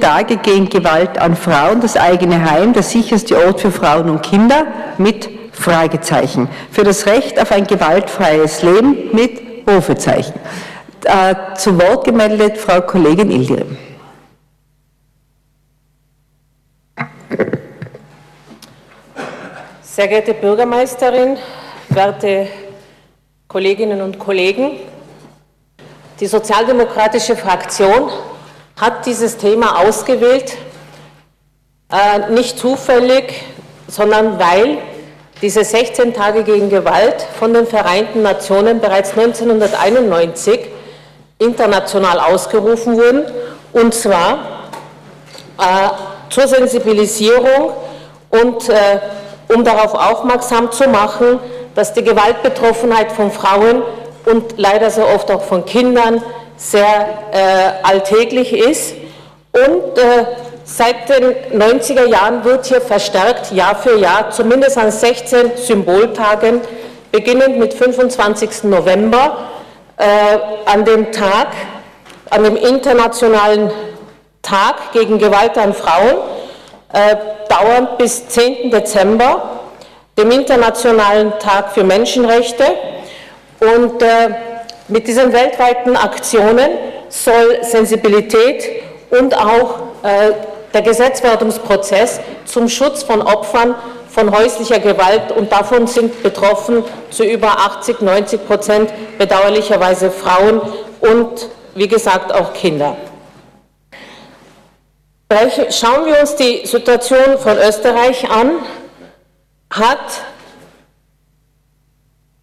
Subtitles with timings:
[0.00, 4.66] Tage gegen Gewalt an Frauen, das eigene Heim, der sicherste Ort für Frauen und Kinder
[4.98, 6.48] mit Fragezeichen.
[6.70, 10.34] Für das Recht auf ein gewaltfreies Leben mit Rufezeichen.
[11.04, 13.76] Äh, zu Wort gemeldet Frau Kollegin Ildirim.
[19.82, 21.36] Sehr geehrte Bürgermeisterin,
[21.90, 22.48] werte
[23.46, 24.70] Kolleginnen und Kollegen,
[26.18, 28.10] die sozialdemokratische Fraktion
[28.80, 30.56] hat dieses Thema ausgewählt,
[31.90, 33.44] äh, nicht zufällig,
[33.88, 34.78] sondern weil
[35.42, 40.60] diese 16 Tage gegen Gewalt von den Vereinten Nationen bereits 1991
[41.38, 43.24] international ausgerufen wurden,
[43.72, 44.68] und zwar
[45.58, 45.88] äh,
[46.30, 47.72] zur Sensibilisierung
[48.30, 49.00] und äh,
[49.54, 51.38] um darauf aufmerksam zu machen,
[51.74, 53.82] dass die Gewaltbetroffenheit von Frauen
[54.24, 56.22] und leider sehr oft auch von Kindern
[56.62, 58.94] sehr äh, alltäglich ist
[59.52, 60.24] und äh,
[60.64, 66.60] Seit den 90er Jahren wird hier verstärkt Jahr für Jahr, zumindest an 16 Symboltagen,
[67.10, 68.64] beginnend mit 25.
[68.64, 69.50] November,
[69.96, 70.04] äh,
[70.64, 71.48] an dem Tag,
[72.30, 73.70] an dem internationalen
[74.40, 76.18] Tag gegen Gewalt an Frauen,
[76.92, 77.16] äh,
[77.48, 78.70] dauernd bis 10.
[78.70, 79.60] Dezember,
[80.16, 82.64] dem internationalen Tag für Menschenrechte.
[83.60, 84.30] Und äh,
[84.92, 86.70] mit diesen weltweiten Aktionen
[87.08, 90.32] soll Sensibilität und auch äh,
[90.74, 93.74] der Gesetzwerdungsprozess zum Schutz von Opfern
[94.08, 100.60] von häuslicher Gewalt und davon sind betroffen zu über 80, 90 Prozent bedauerlicherweise Frauen
[101.00, 102.96] und wie gesagt auch Kinder.
[105.70, 108.50] Schauen wir uns die Situation von Österreich an,
[109.70, 109.98] hat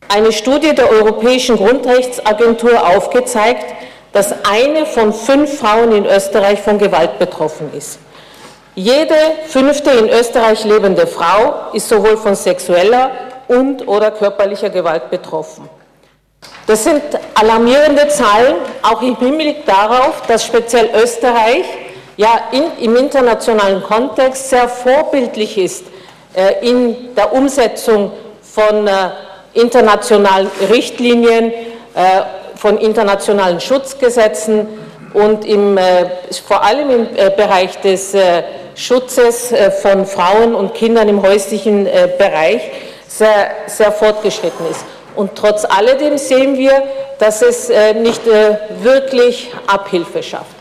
[0.10, 3.66] eine Studie der Europäischen Grundrechtsagentur aufgezeigt,
[4.12, 8.00] dass eine von fünf Frauen in Österreich von Gewalt betroffen ist.
[8.76, 9.16] Jede
[9.48, 13.12] fünfte in Österreich lebende Frau ist sowohl von sexueller
[13.48, 15.70] und oder körperlicher Gewalt betroffen.
[16.66, 17.02] Das sind
[17.36, 21.66] alarmierende Zahlen, auch im Hinblick darauf, dass speziell Österreich
[22.18, 25.86] ja in, im internationalen Kontext sehr vorbildlich ist
[26.34, 28.12] äh, in der Umsetzung
[28.42, 28.92] von äh,
[29.60, 31.52] internationalen Richtlinien,
[32.00, 32.22] äh,
[32.56, 34.68] von internationalen Schutzgesetzen
[35.14, 36.06] und im, äh,
[36.46, 38.16] vor allem im äh, Bereich des
[38.76, 41.86] Schutzes von Frauen und Kindern im häuslichen
[42.18, 42.62] Bereich
[43.08, 44.86] sehr, sehr fortgeschritten ist.
[45.16, 46.84] Und trotz alledem sehen wir,
[47.18, 47.70] dass es
[48.02, 48.22] nicht
[48.82, 50.56] wirklich Abhilfe schafft.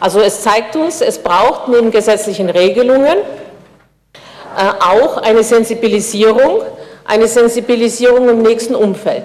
[0.00, 3.18] Also es zeigt uns, es braucht neben gesetzlichen Regelungen
[4.80, 6.62] auch eine Sensibilisierung,
[7.10, 9.24] eine Sensibilisierung im nächsten Umfeld.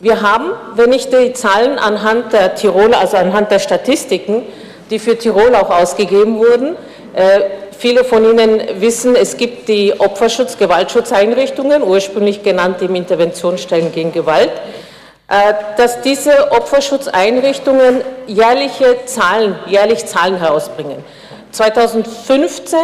[0.00, 4.42] Wir haben, wenn ich die Zahlen anhand der Tirol, also anhand der Statistiken,
[4.90, 6.76] die für Tirol auch ausgegeben wurden,
[7.80, 14.50] Viele von Ihnen wissen, es gibt die Opferschutz-, Gewaltschutzeinrichtungen, ursprünglich genannt im Interventionsstellen gegen Gewalt,
[15.28, 21.02] äh, dass diese Opferschutzeinrichtungen jährliche Zahlen, jährlich Zahlen herausbringen.
[21.52, 22.78] 2015,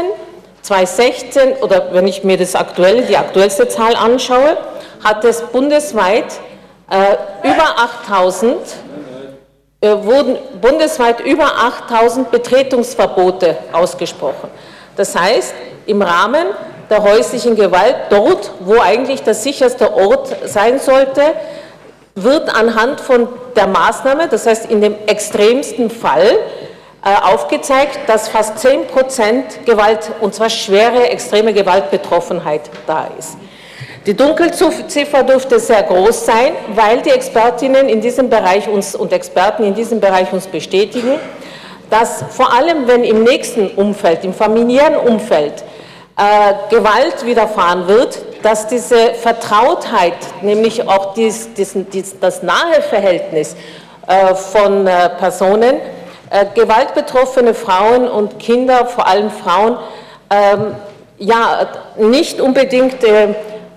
[0.67, 4.57] 2016 oder wenn ich mir das aktuelle, die aktuellste Zahl anschaue,
[5.05, 6.27] hat es bundesweit
[6.91, 8.57] äh, über 8000
[9.81, 14.51] äh, wurden bundesweit über 8000 Betretungsverbote ausgesprochen.
[14.97, 15.55] Das heißt,
[15.87, 16.47] im Rahmen
[16.91, 21.23] der häuslichen Gewalt, dort, wo eigentlich der sicherste Ort sein sollte,
[22.17, 26.39] wird anhand von der Maßnahme, das heißt in dem extremsten Fall,
[27.15, 33.37] aufgezeigt, dass fast 10 Prozent Gewalt, und zwar schwere, extreme Gewaltbetroffenheit da ist.
[34.07, 39.65] Die Dunkelziffer dürfte sehr groß sein, weil die Expertinnen in diesem Bereich uns und Experten
[39.65, 41.19] in diesem Bereich uns bestätigen,
[41.91, 45.65] dass vor allem, wenn im nächsten Umfeld, im familiären Umfeld,
[46.17, 53.57] äh, Gewalt widerfahren wird, dass diese Vertrautheit, nämlich auch dies, diesen, dies, das nahe Verhältnis
[54.07, 55.81] äh, von äh, Personen, äh,
[56.55, 59.79] gewaltbetroffene Frauen und Kinder, vor allem Frauen,
[60.31, 60.75] ähm,
[61.19, 63.35] ja, nicht unbedingt äh,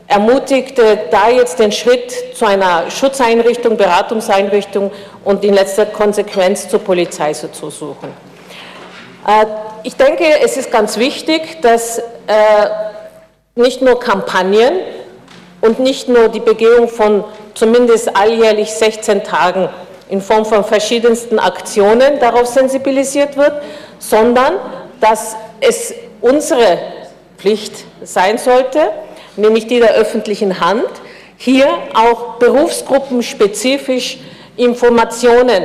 [0.07, 4.91] ermutigte, da jetzt den Schritt zu einer Schutzeinrichtung, Beratungseinrichtung
[5.23, 8.11] und in letzter Konsequenz zur Polizei zu suchen.
[9.27, 9.45] Äh,
[9.83, 12.03] ich denke, es ist ganz wichtig, dass äh,
[13.55, 14.79] nicht nur Kampagnen
[15.61, 17.23] und nicht nur die Begehung von
[17.53, 19.69] zumindest alljährlich 16 Tagen
[20.09, 23.53] in Form von verschiedensten Aktionen darauf sensibilisiert wird,
[23.99, 24.53] sondern
[24.99, 26.79] dass es unsere
[27.37, 27.73] Pflicht
[28.03, 28.79] sein sollte,
[29.37, 30.89] nämlich die der öffentlichen Hand,
[31.37, 34.17] hier auch berufsgruppenspezifisch
[34.57, 35.63] Informationen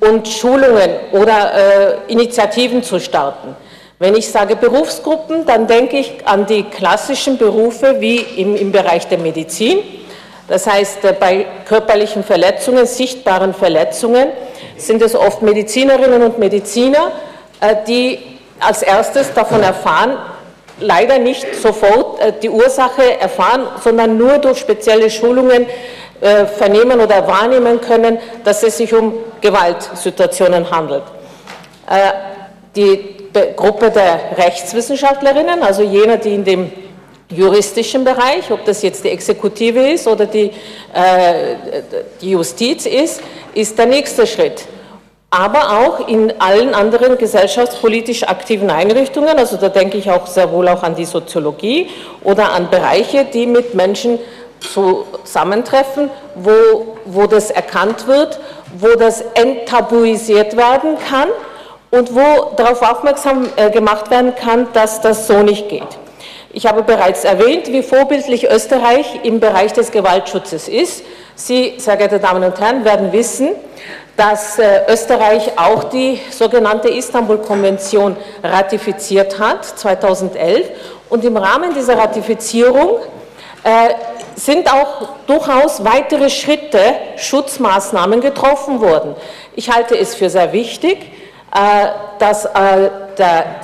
[0.00, 3.56] und Schulungen oder äh, Initiativen zu starten.
[3.98, 9.06] Wenn ich sage Berufsgruppen, dann denke ich an die klassischen Berufe wie im, im Bereich
[9.06, 9.78] der Medizin.
[10.48, 14.28] Das heißt, äh, bei körperlichen Verletzungen, sichtbaren Verletzungen,
[14.76, 17.12] sind es oft Medizinerinnen und Mediziner,
[17.60, 18.18] äh, die
[18.60, 20.18] als erstes davon erfahren,
[20.80, 25.66] leider nicht sofort äh, die Ursache erfahren, sondern nur durch spezielle Schulungen
[26.56, 29.12] vernehmen oder wahrnehmen können, dass es sich um
[29.42, 31.02] Gewaltsituationen handelt.
[32.74, 36.72] Die Gruppe der Rechtswissenschaftlerinnen, also jener, die in dem
[37.28, 40.50] juristischen Bereich, ob das jetzt die Exekutive ist oder die,
[40.92, 41.56] äh,
[42.20, 43.20] die Justiz ist,
[43.54, 44.64] ist der nächste Schritt.
[45.30, 50.68] Aber auch in allen anderen gesellschaftspolitisch aktiven Einrichtungen, also da denke ich auch sehr wohl
[50.68, 51.88] auch an die Soziologie
[52.22, 54.20] oder an Bereiche, die mit Menschen
[54.60, 58.38] zusammentreffen, wo, wo das erkannt wird,
[58.78, 61.28] wo das enttabuisiert werden kann
[61.90, 66.03] und wo darauf aufmerksam äh, gemacht werden kann, dass das so nicht geht.
[66.56, 71.02] Ich habe bereits erwähnt, wie vorbildlich Österreich im Bereich des Gewaltschutzes ist.
[71.34, 73.48] Sie, sehr geehrte Damen und Herren, werden wissen,
[74.16, 80.68] dass äh, Österreich auch die sogenannte Istanbul-Konvention ratifiziert hat, 2011.
[81.10, 82.98] Und im Rahmen dieser Ratifizierung
[83.64, 83.94] äh,
[84.36, 86.78] sind auch durchaus weitere Schritte,
[87.16, 89.16] Schutzmaßnahmen getroffen worden.
[89.56, 91.10] Ich halte es für sehr wichtig,
[91.52, 91.88] äh,
[92.20, 92.48] dass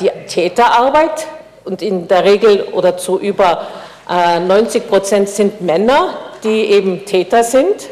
[0.00, 1.26] die Täterarbeit,
[1.70, 3.66] und in der Regel oder zu über
[4.08, 7.90] 90 äh, Prozent sind Männer, die eben Täter sind,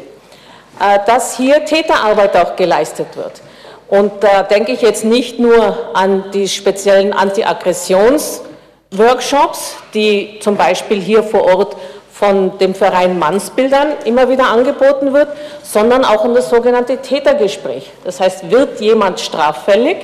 [1.05, 3.41] dass hier Täterarbeit auch geleistet wird.
[3.87, 11.23] Und da denke ich jetzt nicht nur an die speziellen Anti-Aggressions-Workshops, die zum Beispiel hier
[11.23, 11.77] vor Ort
[12.11, 15.29] von dem Verein Mannsbildern immer wieder angeboten wird,
[15.63, 17.89] sondern auch um das sogenannte Tätergespräch.
[18.03, 19.95] Das heißt, wird jemand straffällig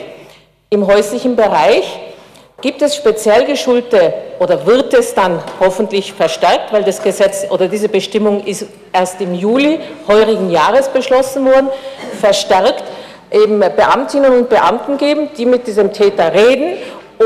[0.69, 1.83] im häuslichen Bereich,
[2.65, 7.89] gibt es speziell geschulte oder wird es dann hoffentlich verstärkt, weil das Gesetz oder diese
[7.89, 11.69] Bestimmung ist erst im Juli heurigen Jahres beschlossen worden,
[12.19, 12.83] verstärkt
[13.29, 16.79] eben Beamtinnen und Beamten geben, die mit diesem Täter reden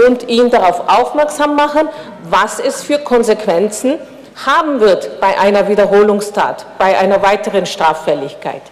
[0.06, 1.88] und ihn darauf aufmerksam machen,
[2.30, 3.98] was es für Konsequenzen
[4.46, 8.64] haben wird bei einer Wiederholungstat, bei einer weiteren Straffälligkeit.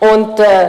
[0.00, 0.68] Und äh,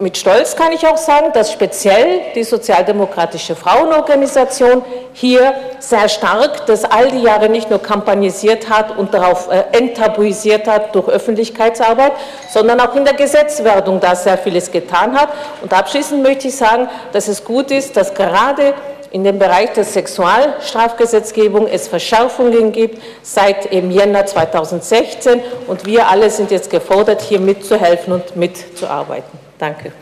[0.00, 6.84] mit Stolz kann ich auch sagen, dass speziell die Sozialdemokratische Frauenorganisation hier sehr stark das
[6.84, 12.12] all die Jahre nicht nur kampagnisiert hat und darauf äh, enttabuisiert hat durch Öffentlichkeitsarbeit,
[12.48, 15.30] sondern auch in der Gesetzwerdung da sehr vieles getan hat.
[15.62, 18.74] Und abschließend möchte ich sagen, dass es gut ist, dass gerade
[19.10, 26.30] in dem Bereich der Sexualstrafgesetzgebung es Verschärfungen gibt seit im Jänner 2016 und wir alle
[26.30, 29.47] sind jetzt gefordert, hier mitzuhelfen und mitzuarbeiten.
[29.58, 29.92] Danke.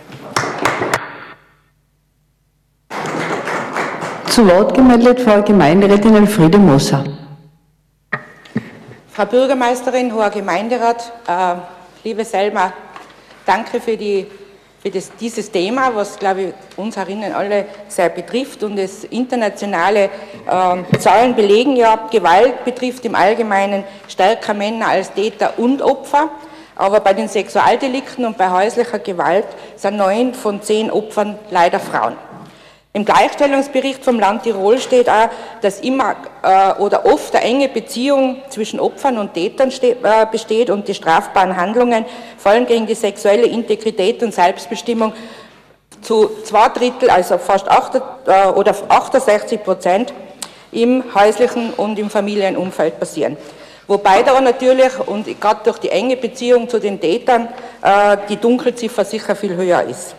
[4.28, 7.04] Zu Wort gemeldet Frau Gemeinderätin Elfriede Moser.
[9.10, 11.54] Frau Bürgermeisterin, hoher Gemeinderat, äh,
[12.04, 12.70] liebe Selma,
[13.46, 14.26] danke für die
[14.86, 20.04] für das, dieses Thema, was, glaube ich, uns herinnen alle sehr betrifft und es internationale
[20.04, 26.28] äh, Zahlen belegen ja, Gewalt betrifft im Allgemeinen stärker Männer als Täter und Opfer,
[26.76, 29.46] aber bei den Sexualdelikten und bei häuslicher Gewalt
[29.76, 32.16] sind neun von zehn Opfern leider Frauen.
[32.92, 35.28] Im Gleichstellungsbericht vom Land Tirol steht auch,
[35.60, 40.70] dass immer äh, oder oft eine enge Beziehung zwischen Opfern und Tätern steht, äh, besteht
[40.70, 42.06] und die strafbaren Handlungen,
[42.38, 45.12] vor allem gegen die sexuelle Integrität und Selbstbestimmung,
[46.00, 50.14] zu zwei Drittel, also fast 8, äh, oder 68 Prozent
[50.72, 53.36] im häuslichen und im Familienumfeld passieren.
[53.88, 57.48] Wobei da natürlich, und gerade durch die enge Beziehung zu den Tätern,
[57.82, 60.16] äh, die Dunkelziffer sicher viel höher ist.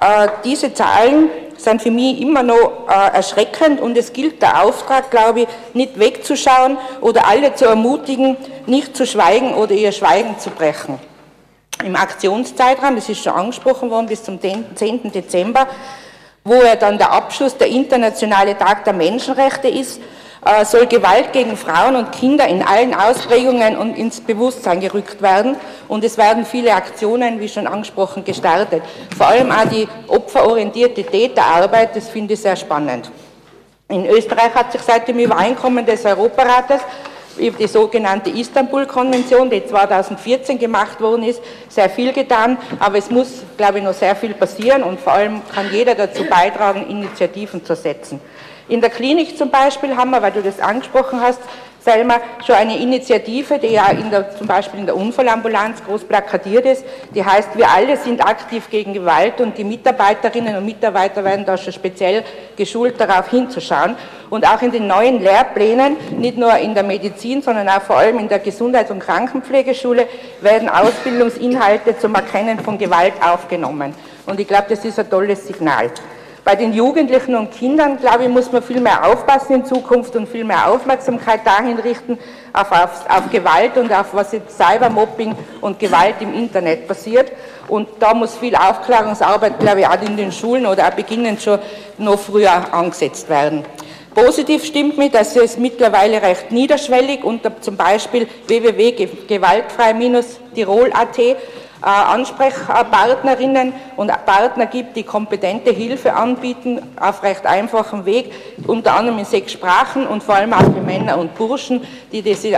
[0.00, 5.10] Äh, diese Zahlen sind für mich immer noch äh, erschreckend und es gilt der Auftrag,
[5.10, 8.36] glaube ich, nicht wegzuschauen oder alle zu ermutigen,
[8.66, 10.98] nicht zu schweigen oder ihr Schweigen zu brechen.
[11.84, 15.12] Im Aktionszeitraum, das ist schon angesprochen worden, bis zum 10.
[15.12, 15.66] Dezember,
[16.44, 20.00] wo ja dann der Abschluss der Internationale Tag der Menschenrechte ist,
[20.64, 25.56] soll Gewalt gegen Frauen und Kinder in allen Ausprägungen und ins Bewusstsein gerückt werden.
[25.88, 28.82] Und es werden viele Aktionen, wie schon angesprochen, gestartet.
[29.16, 33.10] Vor allem auch die opferorientierte Täterarbeit, das finde ich sehr spannend.
[33.88, 36.80] In Österreich hat sich seit dem Übereinkommen des Europarates
[37.38, 43.42] über die sogenannte Istanbul-Konvention, die 2014 gemacht worden ist, sehr viel getan, aber es muss,
[43.56, 47.76] glaube ich, noch sehr viel passieren und vor allem kann jeder dazu beitragen, Initiativen zu
[47.76, 48.20] setzen.
[48.68, 51.40] In der Klinik zum Beispiel haben wir, weil du das angesprochen hast,
[51.86, 56.66] Selma, schon eine Initiative, die ja in der, zum Beispiel in der Unfallambulanz groß plakatiert
[56.66, 61.46] ist, die heißt, wir alle sind aktiv gegen Gewalt und die Mitarbeiterinnen und Mitarbeiter werden
[61.46, 62.24] da schon speziell
[62.56, 63.94] geschult, darauf hinzuschauen.
[64.30, 68.18] Und auch in den neuen Lehrplänen, nicht nur in der Medizin, sondern auch vor allem
[68.18, 70.08] in der Gesundheits- und Krankenpflegeschule,
[70.40, 73.94] werden Ausbildungsinhalte zum Erkennen von Gewalt aufgenommen.
[74.26, 75.92] Und ich glaube, das ist ein tolles Signal.
[76.46, 80.28] Bei den Jugendlichen und Kindern, glaube ich, muss man viel mehr aufpassen in Zukunft und
[80.28, 82.16] viel mehr Aufmerksamkeit dahin richten,
[82.52, 87.32] auf, auf, auf Gewalt und auf was jetzt Cybermobbing und Gewalt im Internet passiert.
[87.66, 91.58] Und da muss viel Aufklärungsarbeit, glaube ich, auch in den Schulen oder auch beginnend schon
[91.98, 93.64] noch früher angesetzt werden.
[94.14, 101.18] Positiv stimmt mir, dass es mittlerweile recht niederschwellig unter zum Beispiel www.gewaltfrei-tirol.at
[101.82, 108.32] Ansprechpartnerinnen und Partner gibt, die kompetente Hilfe anbieten, auf recht einfachem Weg,
[108.66, 112.44] unter anderem in sechs Sprachen und vor allem auch für Männer und Burschen, die das
[112.44, 112.56] äh,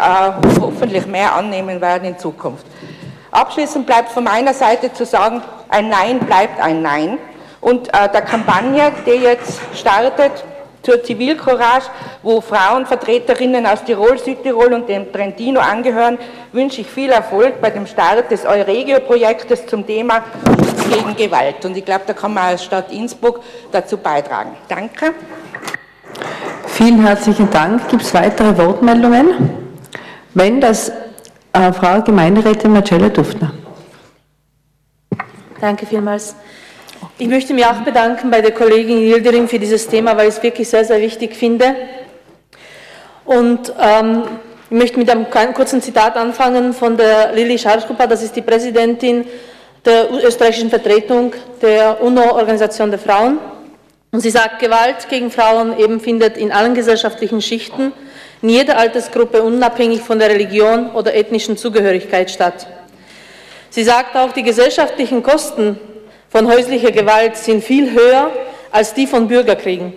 [0.61, 2.65] hoffentlich mehr annehmen werden in Zukunft.
[3.31, 7.19] Abschließend bleibt von meiner Seite zu sagen, ein Nein bleibt ein Nein.
[7.61, 10.45] Und äh, der Kampagne, die jetzt startet,
[10.89, 11.91] zur Zivilcourage,
[12.23, 16.17] wo Frauenvertreterinnen aus Tirol, Südtirol und dem Trentino angehören,
[16.53, 21.63] wünsche ich viel Erfolg bei dem Start des Euregio-Projektes zum Thema Schutz gegen Gewalt.
[21.67, 24.57] Und ich glaube, da kann man als Stadt Innsbruck dazu beitragen.
[24.67, 25.13] Danke.
[26.69, 27.87] Vielen herzlichen Dank.
[27.91, 29.51] Gibt es weitere Wortmeldungen?
[30.33, 30.91] Wenn das
[31.53, 33.53] äh, Frau Gemeinderätin Marcella Duftner.
[35.61, 36.35] Danke vielmals.
[37.21, 40.43] Ich möchte mich auch bedanken bei der Kollegin Yildirim für dieses Thema, weil ich es
[40.45, 41.75] wirklich sehr, sehr wichtig finde.
[43.25, 44.23] Und ähm,
[44.71, 49.25] ich möchte mit einem kurzen Zitat anfangen von der Lili Scharschkupa, das ist die Präsidentin
[49.85, 53.39] der österreichischen Vertretung der UNO-Organisation der Frauen.
[54.13, 57.93] Und sie sagt, Gewalt gegen Frauen eben findet in allen gesellschaftlichen Schichten,
[58.43, 62.69] in jeder Altersgruppe unabhängig von der Religion oder ethnischen Zugehörigkeit statt.
[63.71, 65.81] Sie sagt auch, die gesellschaftlichen Kosten
[66.31, 68.31] von häuslicher Gewalt sind viel höher
[68.71, 69.93] als die von Bürgerkriegen.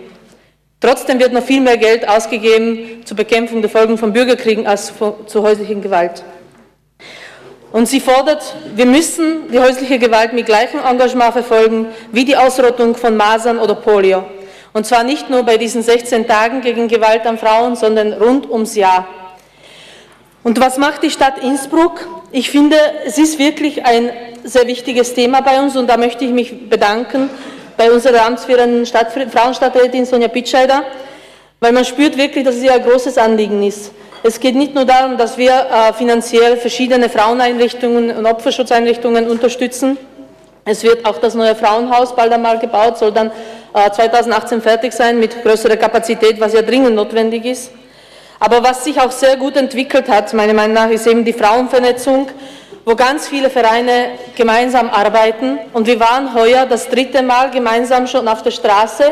[0.80, 4.92] Trotzdem wird noch viel mehr Geld ausgegeben zur Bekämpfung der Folgen von Bürgerkriegen als
[5.26, 6.24] zur häuslichen Gewalt.
[7.70, 12.94] Und sie fordert, wir müssen die häusliche Gewalt mit gleichem Engagement verfolgen wie die Ausrottung
[12.96, 14.24] von Masern oder Polio.
[14.72, 18.74] Und zwar nicht nur bei diesen 16 Tagen gegen Gewalt an Frauen, sondern rund ums
[18.74, 19.06] Jahr.
[20.44, 22.06] Und was macht die Stadt Innsbruck?
[22.32, 24.10] Ich finde, es ist wirklich ein
[24.42, 27.30] sehr wichtiges Thema bei uns und da möchte ich mich bedanken
[27.76, 30.82] bei unserer amtsführenden Stadt, Frauenstadträtin Sonja Pitscheider,
[31.60, 33.92] weil man spürt wirklich, dass es ihr ein großes Anliegen ist.
[34.24, 39.96] Es geht nicht nur darum, dass wir äh, finanziell verschiedene Fraueneinrichtungen und Opferschutzeinrichtungen unterstützen.
[40.64, 43.30] Es wird auch das neue Frauenhaus bald einmal gebaut, soll dann
[43.72, 47.70] 2018 äh, fertig sein mit größerer Kapazität, was ja dringend notwendig ist.
[48.44, 52.26] Aber was sich auch sehr gut entwickelt hat, meiner Meinung nach, ist eben die Frauenvernetzung
[52.84, 55.58] wo ganz viele Vereine gemeinsam arbeiten.
[55.72, 59.04] Und wir waren heuer das dritte Mal gemeinsam schon auf der Straße.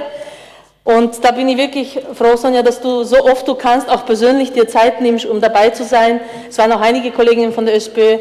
[0.82, 4.50] Und da bin ich wirklich froh, Sonja, dass du so oft du kannst auch persönlich
[4.52, 6.20] dir Zeit nimmst, um dabei zu sein.
[6.48, 8.18] Es waren auch einige Kolleginnen von der SPÖ.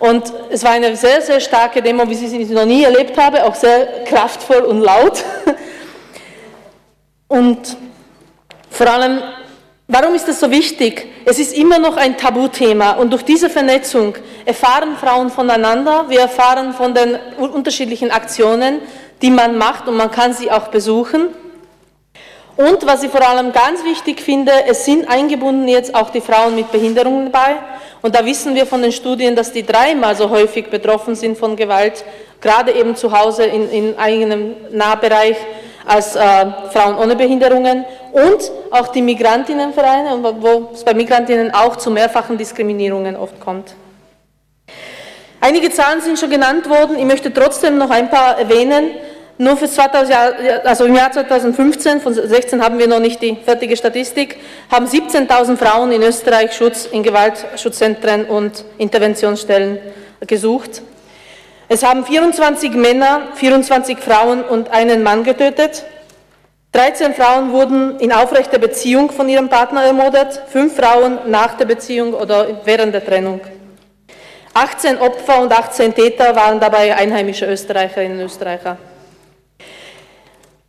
[0.00, 3.44] Und es war eine sehr, sehr starke Demo, wie ich sie noch nie erlebt habe,
[3.44, 5.24] auch sehr kraftvoll und laut.
[7.28, 7.76] Und
[8.70, 9.22] vor allem
[9.90, 11.06] Warum ist das so wichtig?
[11.24, 14.14] Es ist immer noch ein Tabuthema und durch diese Vernetzung
[14.44, 18.80] erfahren Frauen voneinander, wir erfahren von den unterschiedlichen Aktionen,
[19.22, 21.28] die man macht und man kann sie auch besuchen.
[22.58, 26.54] Und was ich vor allem ganz wichtig finde, es sind eingebunden jetzt auch die Frauen
[26.54, 27.56] mit Behinderungen dabei.
[28.02, 31.56] Und da wissen wir von den Studien, dass die dreimal so häufig betroffen sind von
[31.56, 32.04] Gewalt,
[32.42, 35.38] gerade eben zu Hause in, in eigenem Nahbereich
[35.86, 36.20] als äh,
[36.72, 43.16] Frauen ohne Behinderungen und auch die Migrantinnenvereine, wo es bei Migrantinnen auch zu mehrfachen Diskriminierungen
[43.16, 43.74] oft kommt.
[45.40, 48.90] Einige Zahlen sind schon genannt worden, ich möchte trotzdem noch ein paar erwähnen.
[49.40, 50.12] Nur für 2000,
[50.64, 54.36] also im Jahr 2015, von 16 haben wir noch nicht die fertige Statistik,
[54.68, 59.78] haben 17.000 Frauen in Österreich Schutz in Gewaltschutzzentren und Interventionsstellen
[60.26, 60.82] gesucht.
[61.68, 65.84] Es haben 24 Männer, 24 Frauen und einen Mann getötet.
[66.72, 72.14] 13 Frauen wurden in aufrechter Beziehung von ihrem Partner ermordet, 5 Frauen nach der Beziehung
[72.14, 73.40] oder während der Trennung.
[74.54, 78.76] 18 Opfer und 18 Täter waren dabei einheimische Österreicherinnen und Österreicher.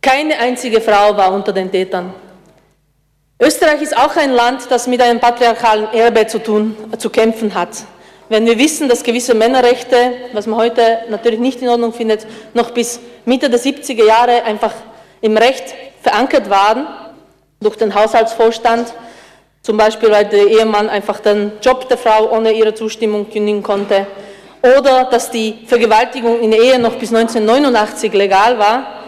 [0.00, 2.14] Keine einzige Frau war unter den Tätern.
[3.38, 7.70] Österreich ist auch ein Land, das mit einem patriarchalen Erbe zu tun, zu kämpfen hat.
[8.28, 12.70] Wenn wir wissen, dass gewisse Männerrechte, was man heute natürlich nicht in Ordnung findet, noch
[12.70, 14.72] bis Mitte der 70er Jahre einfach
[15.20, 16.86] im Recht verankert waren,
[17.60, 18.92] durch den Haushaltsvorstand,
[19.62, 24.06] zum Beispiel weil der Ehemann einfach den Job der Frau ohne ihre Zustimmung kündigen konnte,
[24.62, 29.00] oder dass die Vergewaltigung in der Ehe noch bis 1989 legal war,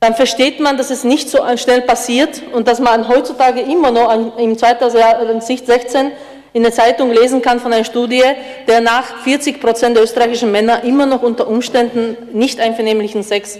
[0.00, 4.38] dann versteht man, dass es nicht so schnell passiert und dass man heutzutage immer noch
[4.38, 6.12] im 2016
[6.52, 8.24] in der Zeitung lesen kann von einer Studie,
[8.66, 13.58] der nach 40 Prozent der österreichischen Männer immer noch unter Umständen nicht einvernehmlichen Sex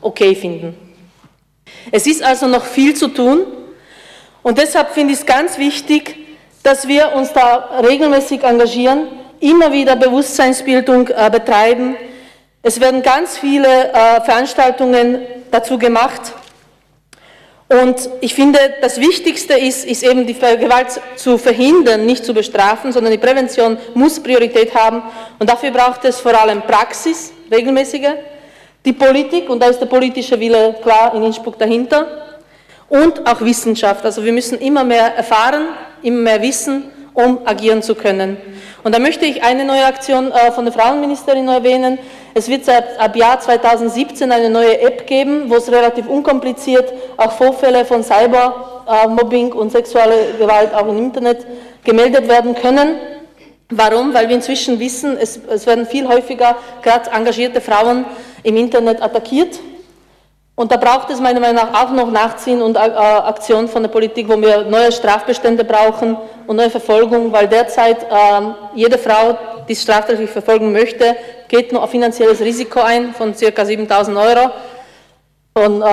[0.00, 0.76] okay finden.
[1.90, 3.46] Es ist also noch viel zu tun
[4.42, 6.16] und deshalb finde ich es ganz wichtig,
[6.62, 9.08] dass wir uns da regelmäßig engagieren,
[9.40, 11.96] immer wieder Bewusstseinsbildung äh, betreiben.
[12.62, 16.32] Es werden ganz viele äh, Veranstaltungen dazu gemacht.
[17.68, 22.92] Und ich finde, das Wichtigste ist, ist eben die Gewalt zu verhindern, nicht zu bestrafen,
[22.92, 25.02] sondern die Prävention muss Priorität haben.
[25.38, 28.10] Und dafür braucht es vor allem Praxis, regelmäßige,
[28.84, 32.06] die Politik, und da ist der politische Wille klar in Innsbruck dahinter,
[32.88, 34.04] und auch Wissenschaft.
[34.04, 35.68] Also wir müssen immer mehr erfahren,
[36.02, 38.36] immer mehr wissen, um agieren zu können.
[38.84, 41.98] Und da möchte ich eine neue Aktion äh, von der Frauenministerin erwähnen.
[42.34, 47.32] Es wird seit ab Jahr 2017 eine neue App geben, wo es relativ unkompliziert auch
[47.32, 51.46] Vorfälle von Cybermobbing und sexuelle Gewalt auch im Internet
[51.84, 52.96] gemeldet werden können.
[53.70, 54.12] Warum?
[54.12, 58.04] Weil wir inzwischen wissen, es, es werden viel häufiger gerade engagierte Frauen
[58.42, 59.58] im Internet attackiert
[60.54, 63.90] und da braucht es meiner Meinung nach auch noch Nachziehen und äh, Aktion von der
[63.90, 66.16] Politik, wo wir neue Strafbestände brauchen
[66.46, 68.06] und neue Verfolgung, weil derzeit äh,
[68.74, 71.16] jede Frau, die strafrechtlich verfolgen möchte,
[71.48, 73.64] geht nur auf finanzielles Risiko ein von ca.
[73.64, 74.50] 7000 Euro,
[75.56, 75.84] von, äh,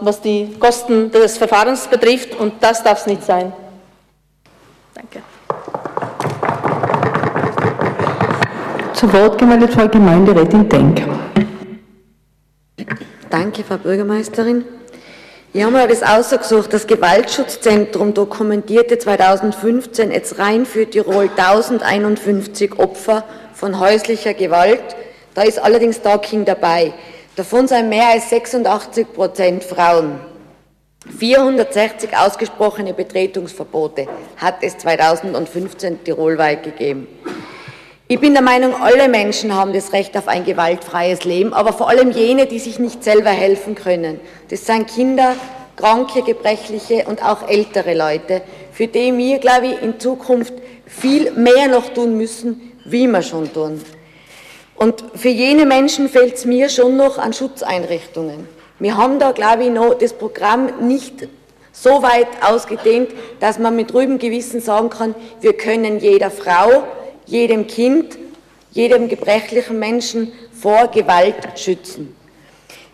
[0.00, 3.52] was die Kosten des Verfahrens betrifft und das darf es nicht sein.
[4.94, 5.22] Danke.
[8.98, 11.02] Zu Wort gemeldet Frau Gemeinderätin Denk.
[13.30, 14.64] Danke, Frau Bürgermeisterin.
[15.52, 16.72] Ich habe mir das ausgesucht.
[16.72, 23.22] Das Gewaltschutzzentrum dokumentierte 2015 jetzt rein für Tirol 1051 Opfer
[23.54, 24.96] von häuslicher Gewalt.
[25.32, 26.92] Da ist allerdings Stalking dabei.
[27.36, 30.18] Davon sind mehr als 86 Prozent Frauen.
[31.16, 37.06] 460 ausgesprochene Betretungsverbote hat es 2015 tirolweit gegeben.
[38.10, 41.90] Ich bin der Meinung, alle Menschen haben das Recht auf ein gewaltfreies Leben, aber vor
[41.90, 44.18] allem jene, die sich nicht selber helfen können.
[44.48, 45.36] Das sind Kinder,
[45.76, 48.40] kranke, gebrechliche und auch ältere Leute,
[48.72, 50.54] für die wir, glaube ich, in Zukunft
[50.86, 53.78] viel mehr noch tun müssen, wie wir schon tun.
[54.76, 58.48] Und für jene Menschen fehlt es mir schon noch an Schutzeinrichtungen.
[58.78, 61.28] Wir haben da, glaube ich, noch das Programm nicht
[61.72, 66.84] so weit ausgedehnt, dass man mit ruhigem Gewissen sagen kann, wir können jeder Frau
[67.28, 68.18] jedem Kind,
[68.72, 72.14] jedem gebrechlichen Menschen vor Gewalt schützen.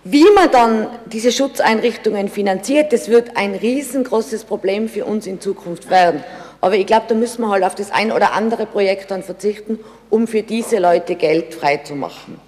[0.03, 5.88] Wie man dann diese Schutzeinrichtungen finanziert, das wird ein riesengroßes Problem für uns in Zukunft
[5.88, 6.23] werden.
[6.61, 9.79] Aber ich glaube, da müssen wir halt auf das ein oder andere Projekt dann verzichten,
[10.11, 12.38] um für diese Leute Geld freizumachen.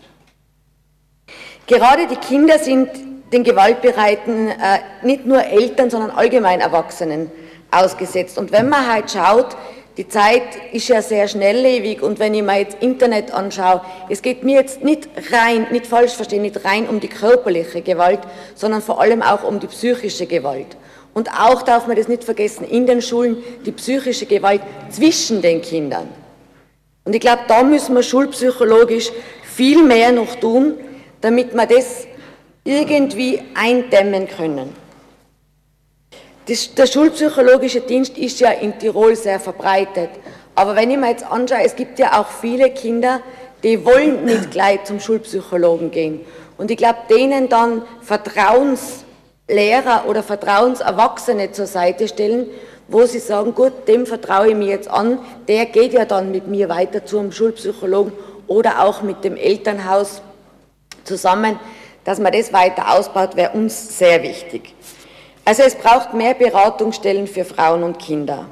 [1.66, 2.90] Gerade die Kinder sind
[3.32, 7.30] den gewaltbereiten, äh, nicht nur Eltern, sondern allgemein Erwachsenen
[7.70, 8.38] ausgesetzt.
[8.38, 9.56] Und wenn man halt schaut,
[9.96, 13.80] die Zeit ist ja sehr schnelllebig und wenn ich mir jetzt Internet anschaue,
[14.10, 18.20] es geht mir jetzt nicht rein, nicht falsch verstehen, nicht rein um die körperliche Gewalt,
[18.54, 20.76] sondern vor allem auch um die psychische Gewalt.
[21.14, 25.62] Und auch darf man das nicht vergessen, in den Schulen die psychische Gewalt zwischen den
[25.62, 26.08] Kindern.
[27.04, 29.10] Und ich glaube, da müssen wir schulpsychologisch
[29.42, 30.74] viel mehr noch tun,
[31.22, 32.06] damit wir das
[32.64, 34.85] irgendwie eindämmen können.
[36.48, 40.10] Der schulpsychologische Dienst ist ja in Tirol sehr verbreitet.
[40.54, 43.20] Aber wenn ich mir jetzt anschaue, es gibt ja auch viele Kinder,
[43.64, 46.20] die wollen nicht gleich zum Schulpsychologen gehen.
[46.56, 52.46] Und ich glaube, denen dann Vertrauenslehrer oder Vertrauenserwachsene zur Seite stellen,
[52.86, 56.46] wo sie sagen, gut, dem vertraue ich mir jetzt an, der geht ja dann mit
[56.46, 58.12] mir weiter zum Schulpsychologen
[58.46, 60.22] oder auch mit dem Elternhaus
[61.02, 61.58] zusammen,
[62.04, 64.76] dass man das weiter ausbaut, wäre uns sehr wichtig.
[65.46, 68.46] Also es braucht mehr Beratungsstellen für Frauen und Kinder.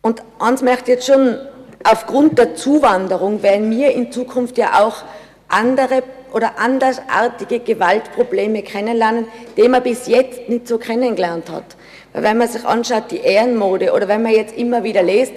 [0.00, 1.36] Und eins möchte jetzt schon,
[1.84, 5.04] aufgrund der Zuwanderung werden wir in Zukunft ja auch
[5.48, 9.26] andere oder andersartige Gewaltprobleme kennenlernen,
[9.58, 11.76] die man bis jetzt nicht so kennengelernt hat.
[12.14, 15.34] Weil wenn man sich anschaut, die Ehrenmode oder wenn man jetzt immer wieder liest,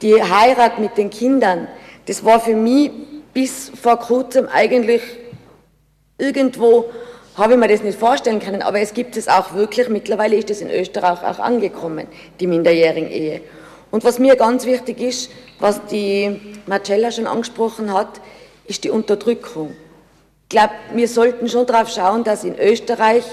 [0.00, 1.66] die Heirat mit den Kindern,
[2.06, 2.92] das war für mich
[3.32, 5.02] bis vor kurzem eigentlich
[6.18, 6.84] irgendwo
[7.36, 10.50] habe ich mir das nicht vorstellen können, aber es gibt es auch wirklich, mittlerweile ist
[10.50, 12.06] es in Österreich auch angekommen,
[12.38, 13.40] die minderjährigen Ehe.
[13.90, 18.20] Und was mir ganz wichtig ist, was die Marcella schon angesprochen hat,
[18.66, 19.74] ist die Unterdrückung.
[20.44, 23.24] Ich glaube, wir sollten schon darauf schauen, dass in Österreich,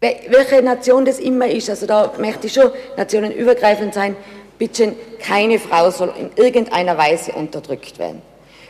[0.00, 4.16] welche Nation das immer ist, also da möchte ich schon nationenübergreifend sein,
[4.58, 8.22] bitte keine Frau soll in irgendeiner Weise unterdrückt werden.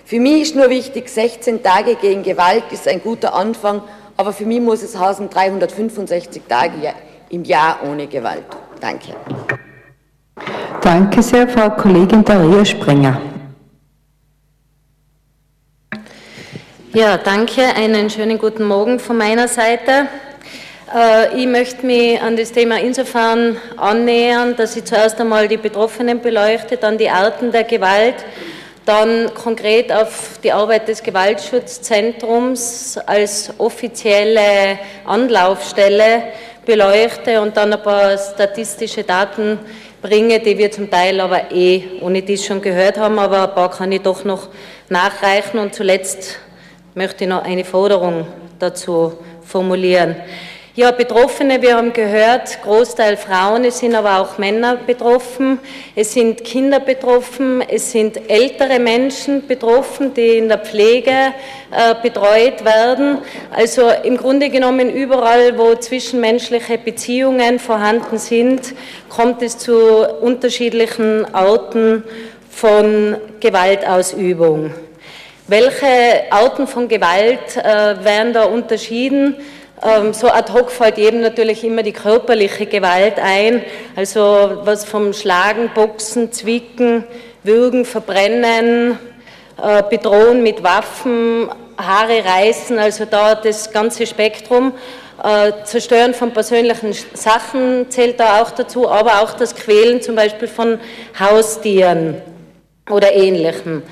[0.04, 3.82] Für mich ist nur wichtig, 16 Tage gegen Gewalt ist ein guter Anfang,
[4.16, 6.94] aber für mich muss es heißen 365 Tage
[7.30, 8.44] im Jahr ohne Gewalt.
[8.80, 9.14] Danke.
[10.80, 13.20] Danke sehr, Frau Kollegin Daria Sprenger.
[16.92, 17.62] Ja, danke.
[17.62, 20.06] Einen schönen guten Morgen von meiner Seite.
[20.94, 26.20] Äh, ich möchte mich an das Thema insofern annähern, dass ich zuerst einmal die Betroffenen
[26.20, 28.14] beleuchte, dann die Arten der Gewalt,
[28.86, 36.22] dann konkret auf die Arbeit des Gewaltschutzzentrums als offizielle Anlaufstelle
[36.64, 39.58] beleuchte und dann ein paar statistische Daten
[40.00, 43.72] bringe, die wir zum Teil aber eh ohne dies schon gehört haben, aber ein paar
[43.72, 44.48] kann ich doch noch
[44.88, 46.38] nachreichen und zuletzt
[46.94, 48.24] möchte ich noch eine Forderung
[48.60, 50.14] dazu formulieren.
[50.78, 55.58] Ja, Betroffene, wir haben gehört, Großteil Frauen, es sind aber auch Männer betroffen,
[55.94, 61.32] es sind Kinder betroffen, es sind ältere Menschen betroffen, die in der Pflege
[61.70, 63.20] äh, betreut werden.
[63.50, 68.74] Also im Grunde genommen überall, wo zwischenmenschliche Beziehungen vorhanden sind,
[69.08, 72.04] kommt es zu unterschiedlichen Arten
[72.50, 74.74] von Gewaltausübung.
[75.48, 79.36] Welche Arten von Gewalt äh, werden da unterschieden?
[79.82, 83.62] Ähm, so ad hoc fällt jedem natürlich immer die körperliche Gewalt ein,
[83.94, 87.04] also was vom Schlagen, Boxen, Zwicken,
[87.42, 88.98] Würgen, Verbrennen,
[89.62, 94.72] äh, Bedrohen mit Waffen, Haare reißen, also da das ganze Spektrum.
[95.22, 100.48] Äh, Zerstören von persönlichen Sachen zählt da auch dazu, aber auch das Quälen zum Beispiel
[100.48, 100.78] von
[101.18, 102.20] Haustieren
[102.90, 103.82] oder Ähnlichem.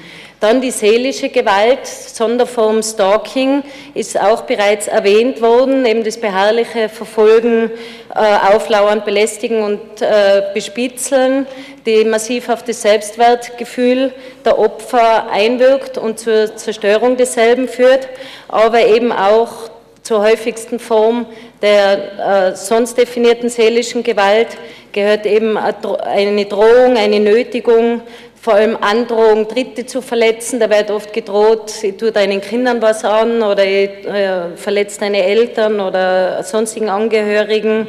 [0.41, 3.63] Dann die seelische Gewalt, Sonderform Stalking,
[3.95, 7.71] ist auch bereits erwähnt worden, eben das beharrliche Verfolgen,
[8.15, 11.47] äh, Auflauern, Belästigen und äh, Bespitzeln,
[11.87, 14.13] die massiv auf das Selbstwertgefühl
[14.45, 18.09] der Opfer einwirkt und zur Zerstörung desselben führt,
[18.49, 19.71] aber eben auch
[20.03, 21.27] zur häufigsten Form
[21.63, 24.49] der äh, sonst definierten seelischen Gewalt
[24.93, 28.03] gehört eben eine Drohung, eine Nötigung,
[28.45, 30.61] vor allem Androhung, Dritte zu verletzen.
[30.61, 35.23] Da wird oft gedroht, ich tue deinen Kindern was an oder ich äh, verletze deine
[35.25, 37.87] Eltern oder sonstigen Angehörigen.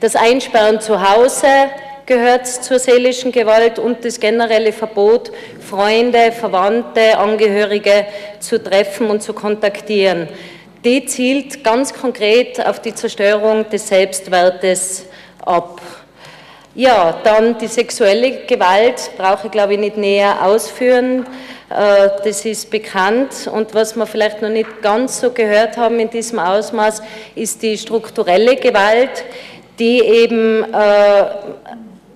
[0.00, 1.46] Das Einsperren zu Hause
[2.06, 8.06] gehört zur seelischen Gewalt und das generelle Verbot, Freunde, Verwandte, Angehörige
[8.40, 10.26] zu treffen und zu kontaktieren.
[10.84, 15.06] Die zielt ganz konkret auf die Zerstörung des Selbstwertes
[15.46, 15.80] ab.
[16.76, 21.26] Ja, dann die sexuelle Gewalt brauche ich glaube ich nicht näher ausführen.
[21.68, 23.50] Äh, das ist bekannt.
[23.52, 27.02] Und was wir vielleicht noch nicht ganz so gehört haben in diesem Ausmaß,
[27.34, 29.24] ist die strukturelle Gewalt,
[29.80, 31.24] die eben äh,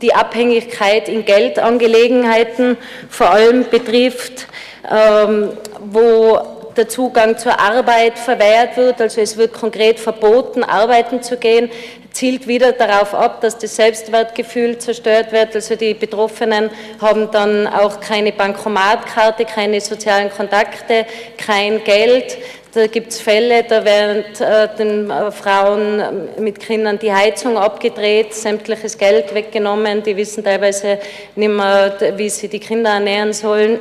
[0.01, 2.77] die Abhängigkeit in Geldangelegenheiten
[3.09, 4.47] vor allem betrifft,
[4.89, 6.39] ähm, wo
[6.77, 11.71] der Zugang zur Arbeit verwehrt wird, also es wird konkret verboten, arbeiten zu gehen,
[12.15, 15.55] zielt wieder darauf ab, dass das Selbstwertgefühl zerstört wird.
[15.55, 22.39] Also die Betroffenen haben dann auch keine Bankomatkarte, keine sozialen Kontakte, kein Geld.
[22.73, 28.35] Da gibt es Fälle, da werden äh, den äh, Frauen mit Kindern die Heizung abgedreht,
[28.35, 30.99] sämtliches Geld weggenommen, die wissen teilweise
[31.37, 33.79] nicht mehr, wie sie die Kinder ernähren sollen.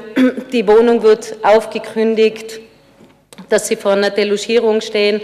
[0.51, 2.59] Die Wohnung wird aufgekündigt,
[3.49, 5.21] dass sie vor einer Delogierung stehen.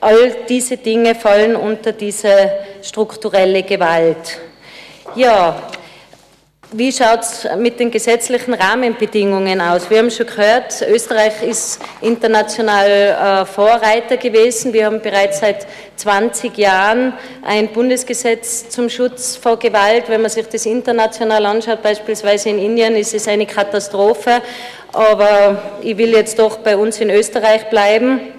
[0.00, 2.50] All diese Dinge fallen unter diese
[2.82, 4.38] strukturelle Gewalt.
[5.14, 5.56] Ja,
[6.74, 9.90] wie schaut es mit den gesetzlichen Rahmenbedingungen aus?
[9.90, 14.72] Wir haben schon gehört, Österreich ist international äh, Vorreiter gewesen.
[14.72, 20.08] Wir haben bereits seit 20 Jahren ein Bundesgesetz zum Schutz vor Gewalt.
[20.08, 24.40] Wenn man sich das international anschaut, beispielsweise in Indien, ist es eine Katastrophe.
[24.94, 28.32] Aber ich will jetzt doch bei uns in Österreich bleiben.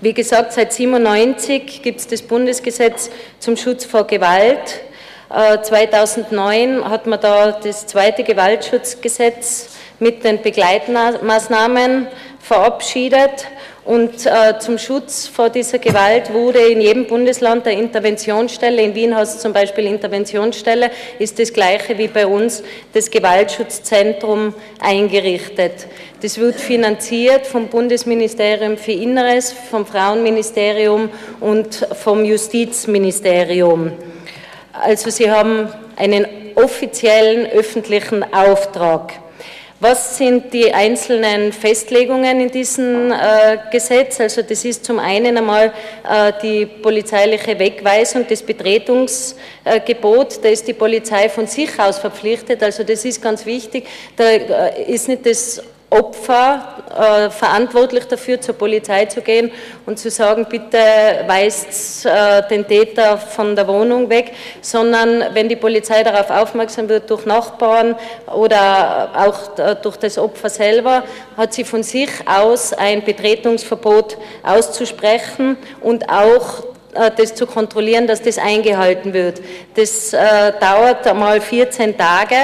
[0.00, 4.80] Wie gesagt, seit 1997 gibt es das Bundesgesetz zum Schutz vor Gewalt.
[5.28, 12.06] 2009 äh, hat man da das zweite Gewaltschutzgesetz mit den Begleitmaßnahmen
[12.38, 13.46] verabschiedet.
[13.88, 19.16] Und äh, zum Schutz vor dieser Gewalt wurde in jedem Bundesland eine Interventionsstelle, in Wien
[19.16, 25.86] hast du zum Beispiel Interventionsstelle, ist das gleiche wie bei uns das Gewaltschutzzentrum eingerichtet.
[26.20, 31.08] Das wird finanziert vom Bundesministerium für Inneres, vom Frauenministerium
[31.40, 33.92] und vom Justizministerium.
[34.74, 39.14] Also sie haben einen offiziellen öffentlichen Auftrag.
[39.80, 44.20] Was sind die einzelnen Festlegungen in diesem äh, Gesetz?
[44.20, 45.72] Also das ist zum einen einmal
[46.08, 50.42] äh, die polizeiliche Wegweisung, das Betretungsgebot.
[50.42, 52.60] da ist die Polizei von sich aus verpflichtet.
[52.60, 53.86] Also das ist ganz wichtig.
[54.16, 59.50] Da äh, ist nicht das Opfer äh, verantwortlich dafür, zur Polizei zu gehen
[59.86, 60.78] und zu sagen, bitte
[61.26, 67.08] weist äh, den Täter von der Wohnung weg, sondern wenn die Polizei darauf aufmerksam wird
[67.08, 67.96] durch Nachbarn
[68.26, 71.04] oder auch äh, durch das Opfer selber,
[71.36, 78.22] hat sie von sich aus ein Betretungsverbot auszusprechen und auch äh, das zu kontrollieren, dass
[78.22, 79.40] das eingehalten wird.
[79.74, 82.34] Das äh, dauert einmal 14 Tage.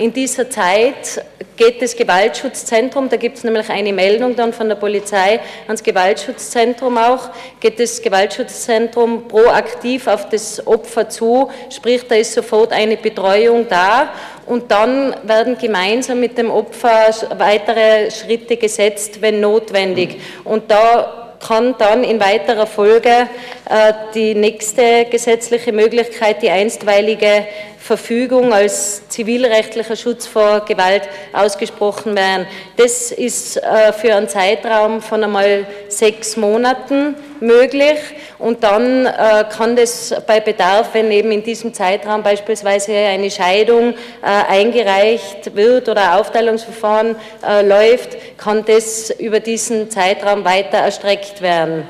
[0.00, 1.22] In dieser Zeit
[1.58, 6.96] geht das Gewaltschutzzentrum, da gibt es nämlich eine Meldung dann von der Polizei ans Gewaltschutzzentrum
[6.96, 7.28] auch,
[7.60, 14.08] geht das Gewaltschutzzentrum proaktiv auf das Opfer zu, sprich da ist sofort eine Betreuung da
[14.46, 20.18] und dann werden gemeinsam mit dem Opfer weitere Schritte gesetzt, wenn notwendig.
[20.44, 23.28] Und da kann dann in weiterer Folge
[23.68, 27.46] äh, die nächste gesetzliche Möglichkeit, die einstweilige
[27.78, 32.46] Verfügung als zivilrechtlicher Schutz vor Gewalt ausgesprochen werden.
[32.76, 37.98] Das ist äh, für einen Zeitraum von einmal sechs Monaten möglich
[38.40, 43.94] und dann äh, kann das bei Bedarf, wenn eben in diesem Zeitraum beispielsweise eine Scheidung
[44.22, 47.16] eingereicht wird oder Aufteilungsverfahren
[47.64, 51.86] läuft, kann das über diesen Zeitraum weiter erstreckt werden.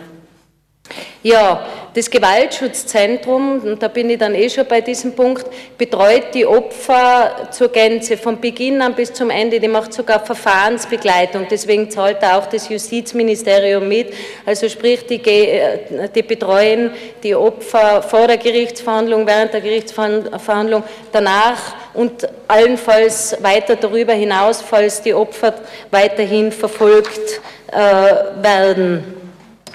[1.23, 6.47] Ja, das Gewaltschutzzentrum, und da bin ich dann eh schon bei diesem Punkt, betreut die
[6.47, 9.59] Opfer zur Gänze, von Beginn an bis zum Ende.
[9.59, 14.13] Die macht sogar Verfahrensbegleitung, deswegen zahlt da auch das Justizministerium mit.
[14.47, 21.75] Also sprich, die, äh, die betreuen die Opfer vor der Gerichtsverhandlung, während der Gerichtsverhandlung, danach
[21.95, 25.55] und allenfalls weiter darüber hinaus, falls die Opfer
[25.91, 27.41] weiterhin verfolgt
[27.73, 29.20] äh, werden.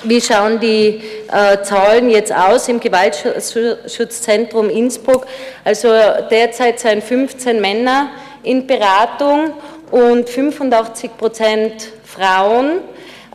[0.08, 5.26] Wie schauen die äh, Zahlen jetzt aus im Gewaltschutzzentrum Innsbruck?
[5.64, 5.88] Also
[6.30, 8.10] derzeit sind 15 Männer
[8.44, 9.54] in Beratung
[9.90, 12.82] und 85 Prozent Frauen.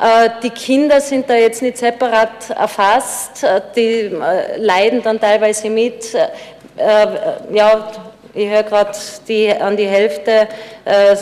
[0.01, 5.69] Äh, die Kinder sind da jetzt nicht separat erfasst, äh, die äh, leiden dann teilweise
[5.69, 6.17] mit.
[7.53, 7.91] Ja,
[8.35, 8.93] ich höre gerade,
[9.27, 10.49] die, an die Hälfte
[10.85, 11.17] äh,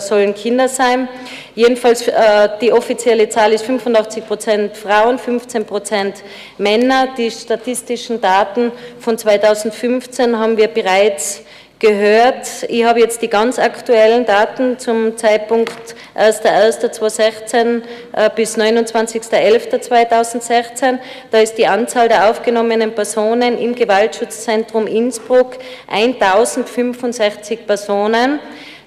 [0.00, 1.08] sollen Kinder sein.
[1.54, 6.22] Jedenfalls, äh, die offizielle Zahl ist 85 Prozent Frauen, 15 Prozent
[6.58, 7.08] Männer.
[7.16, 8.70] Die statistischen Daten
[9.00, 11.42] von 2015 haben wir bereits
[11.82, 12.48] gehört.
[12.68, 20.98] Ich habe jetzt die ganz aktuellen Daten zum Zeitpunkt 1.1.2016 äh, bis 29.11.2016.
[21.30, 28.38] Da ist die Anzahl der aufgenommenen Personen im Gewaltschutzzentrum Innsbruck 1065 Personen.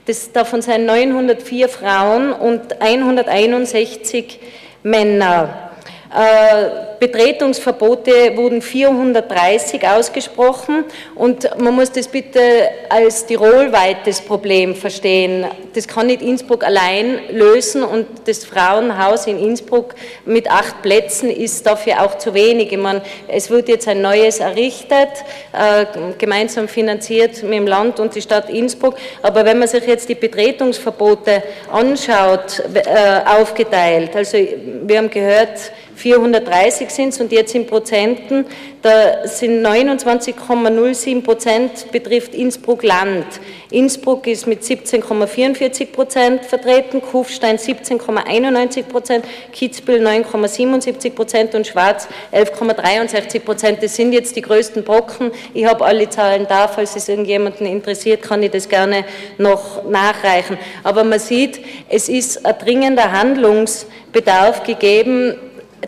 [0.06, 4.40] Das, davon sind 904 Frauen und 161
[4.84, 5.75] Männer.
[6.16, 12.40] Äh, Betretungsverbote wurden 430 ausgesprochen und man muss das bitte
[12.90, 15.46] als tirolweites Problem verstehen.
[15.74, 19.94] Das kann nicht Innsbruck allein lösen und das Frauenhaus in Innsbruck
[20.26, 22.72] mit acht Plätzen ist dafür auch zu wenig.
[22.72, 25.10] Ich meine, es wird jetzt ein neues errichtet,
[25.52, 25.86] äh,
[26.18, 30.16] gemeinsam finanziert mit dem Land und die Stadt Innsbruck, aber wenn man sich jetzt die
[30.16, 38.46] Betretungsverbote anschaut, äh, aufgeteilt, also wir haben gehört, 430 sind und jetzt in Prozenten,
[38.82, 43.26] da sind 29,07 Prozent betrifft Innsbruck Land.
[43.72, 53.40] Innsbruck ist mit 17,44 Prozent vertreten, Kufstein 17,91 Prozent, Kitzbühel 9,77 Prozent und Schwarz 11,63
[53.40, 53.82] Prozent.
[53.82, 55.32] Das sind jetzt die größten Brocken.
[55.54, 59.06] Ich habe alle Zahlen da, falls es irgendjemanden interessiert, kann ich das gerne
[59.38, 60.58] noch nachreichen.
[60.84, 65.36] Aber man sieht, es ist ein dringender Handlungsbedarf gegeben,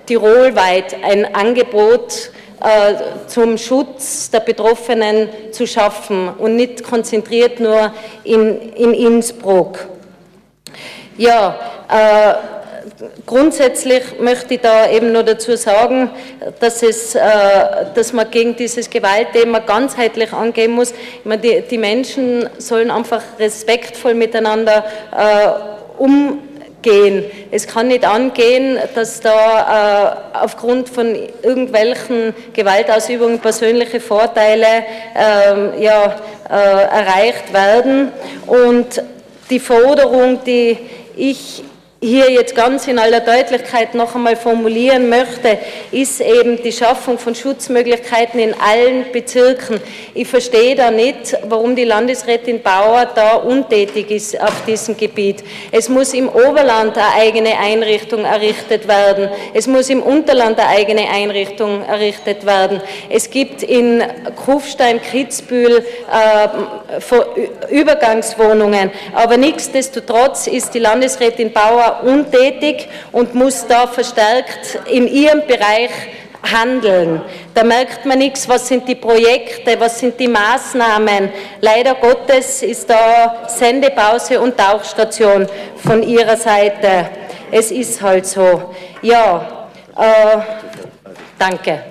[0.06, 8.74] tirolweit ein Angebot äh, zum Schutz der Betroffenen zu schaffen und nicht konzentriert nur in,
[8.74, 9.88] in Innsbruck.
[11.18, 11.56] Ja,
[11.90, 12.34] äh,
[13.26, 16.10] grundsätzlich möchte ich da eben nur dazu sagen,
[16.60, 17.22] dass, es, äh,
[17.94, 20.92] dass man gegen dieses Gewaltthema ganzheitlich angehen muss.
[20.92, 24.84] Ich meine, die, die Menschen sollen einfach respektvoll miteinander
[25.16, 26.48] äh, umgehen
[26.82, 27.26] gehen.
[27.52, 34.66] Es kann nicht angehen, dass da äh, aufgrund von irgendwelchen Gewaltausübungen persönliche Vorteile
[35.16, 36.16] äh, ja,
[36.50, 38.12] äh, erreicht werden.
[38.46, 39.02] Und
[39.50, 40.78] die Forderung, die
[41.16, 41.63] ich
[42.00, 45.58] hier jetzt ganz in aller Deutlichkeit noch einmal formulieren möchte,
[45.92, 49.80] ist eben die Schaffung von Schutzmöglichkeiten in allen Bezirken.
[50.14, 55.44] Ich verstehe da nicht, warum die Landesrätin Bauer da untätig ist auf diesem Gebiet.
[55.72, 59.30] Es muss im Oberland eine eigene Einrichtung errichtet werden.
[59.56, 62.80] Es muss im Unterland eine eigene Einrichtung errichtet werden.
[63.10, 64.04] Es gibt in
[64.36, 68.92] Kufstein, Kitzbühel äh, Übergangswohnungen.
[69.16, 75.91] Aber nichtsdestotrotz ist die Landesrätin Bauer untätig und muss da verstärkt in ihrem Bereich
[76.52, 77.21] handeln.
[77.54, 81.30] Da merkt man nichts, was sind die Projekte, was sind die Maßnahmen.
[81.62, 85.47] Leider Gottes ist da Sendepause und Tauchstation
[85.86, 87.10] von ihrer Seite.
[87.52, 88.73] Es ist halt so.
[89.02, 90.38] Ja, äh,
[91.39, 91.84] danke.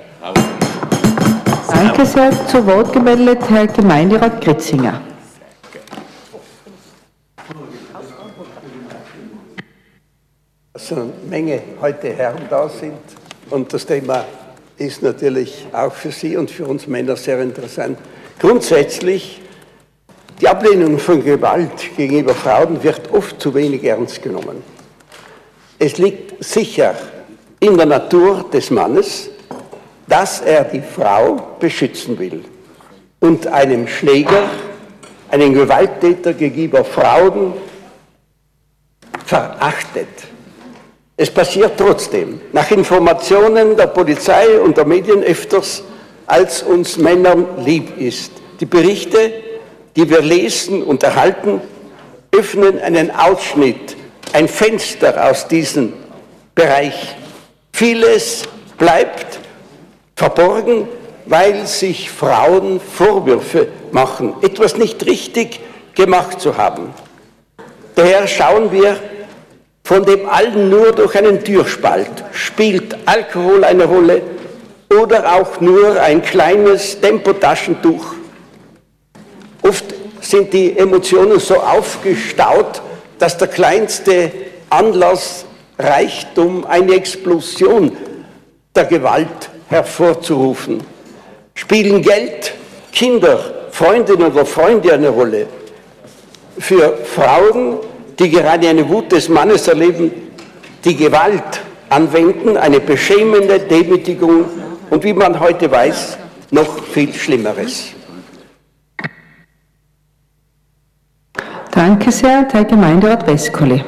[1.68, 2.30] Danke sehr.
[2.46, 5.00] Zu Wort gemeldet Herr Gemeinderat Gritzinger.
[10.76, 12.98] Dass eine Menge heute Herren da sind.
[13.48, 14.26] Und das Thema
[14.76, 17.98] ist natürlich auch für Sie und für uns Männer sehr interessant.
[18.38, 19.40] Grundsätzlich,
[20.38, 24.62] die Ablehnung von Gewalt gegenüber Frauen wird oft zu wenig ernst genommen.
[25.78, 26.94] Es liegt sicher
[27.58, 29.30] in der Natur des Mannes,
[30.06, 32.44] dass er die Frau beschützen will
[33.20, 34.50] und einem Schläger,
[35.30, 37.54] einem Gewalttäter gegenüber Frauen
[39.24, 40.35] verachtet.
[41.18, 45.82] Es passiert trotzdem, nach Informationen der Polizei und der Medien öfters,
[46.26, 48.32] als uns Männern lieb ist.
[48.60, 49.32] Die Berichte,
[49.96, 51.62] die wir lesen und erhalten,
[52.32, 53.96] öffnen einen Ausschnitt,
[54.34, 55.94] ein Fenster aus diesem
[56.54, 57.16] Bereich.
[57.72, 58.42] Vieles
[58.76, 59.38] bleibt
[60.16, 60.86] verborgen,
[61.24, 65.60] weil sich Frauen Vorwürfe machen, etwas nicht richtig
[65.94, 66.92] gemacht zu haben.
[67.94, 68.98] Daher schauen wir
[69.86, 72.10] von dem allen nur durch einen Türspalt.
[72.32, 74.20] Spielt Alkohol eine Rolle
[74.90, 78.04] oder auch nur ein kleines Tempotaschentuch?
[79.62, 79.84] Oft
[80.20, 82.82] sind die Emotionen so aufgestaut,
[83.20, 84.32] dass der kleinste
[84.70, 85.44] Anlass
[85.78, 87.96] reicht, um eine Explosion
[88.74, 90.80] der Gewalt hervorzurufen.
[91.54, 92.54] Spielen Geld,
[92.90, 95.46] Kinder, Freundinnen oder Freunde eine Rolle?
[96.58, 97.78] Für Frauen
[98.18, 100.10] die gerade eine Wut des Mannes erleben,
[100.84, 104.46] die Gewalt anwenden, eine beschämende Demütigung
[104.90, 106.18] und wie man heute weiß,
[106.50, 107.92] noch viel Schlimmeres.
[111.70, 113.84] Danke sehr, Herr Gemeinderat Westkolle.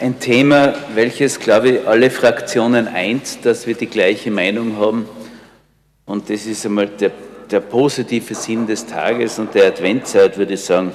[0.00, 5.08] Ein Thema, welches, glaube ich, alle Fraktionen eint, dass wir die gleiche Meinung haben.
[6.04, 7.10] Und das ist einmal der
[7.50, 10.92] der positive Sinn des Tages und der Adventzeit, würde ich sagen.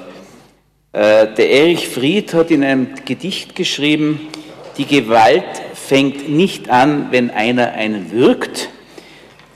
[0.92, 4.30] Äh, der Erich Fried hat in einem Gedicht geschrieben,
[4.78, 8.70] die Gewalt fängt nicht an, wenn einer einen wirkt,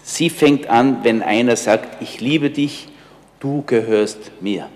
[0.04, 2.88] sie fängt an, wenn einer sagt, ich liebe dich,
[3.40, 4.70] du gehörst mir.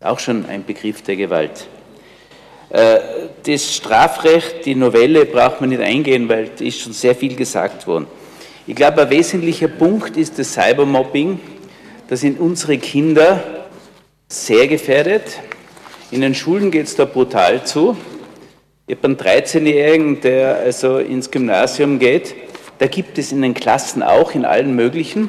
[0.00, 1.66] Auch schon ein Begriff der Gewalt.
[2.70, 2.98] Äh,
[3.46, 7.86] das Strafrecht, die Novelle braucht man nicht eingehen, weil da ist schon sehr viel gesagt
[7.86, 8.06] worden.
[8.66, 11.38] Ich glaube, ein wesentlicher Punkt ist das Cybermobbing.
[12.08, 13.44] Da sind unsere Kinder
[14.26, 15.38] sehr gefährdet.
[16.10, 17.94] In den Schulen geht es da brutal zu.
[18.86, 22.34] Ich habe einen 13-Jährigen, der also ins Gymnasium geht.
[22.78, 25.28] Da gibt es in den Klassen auch, in allen möglichen.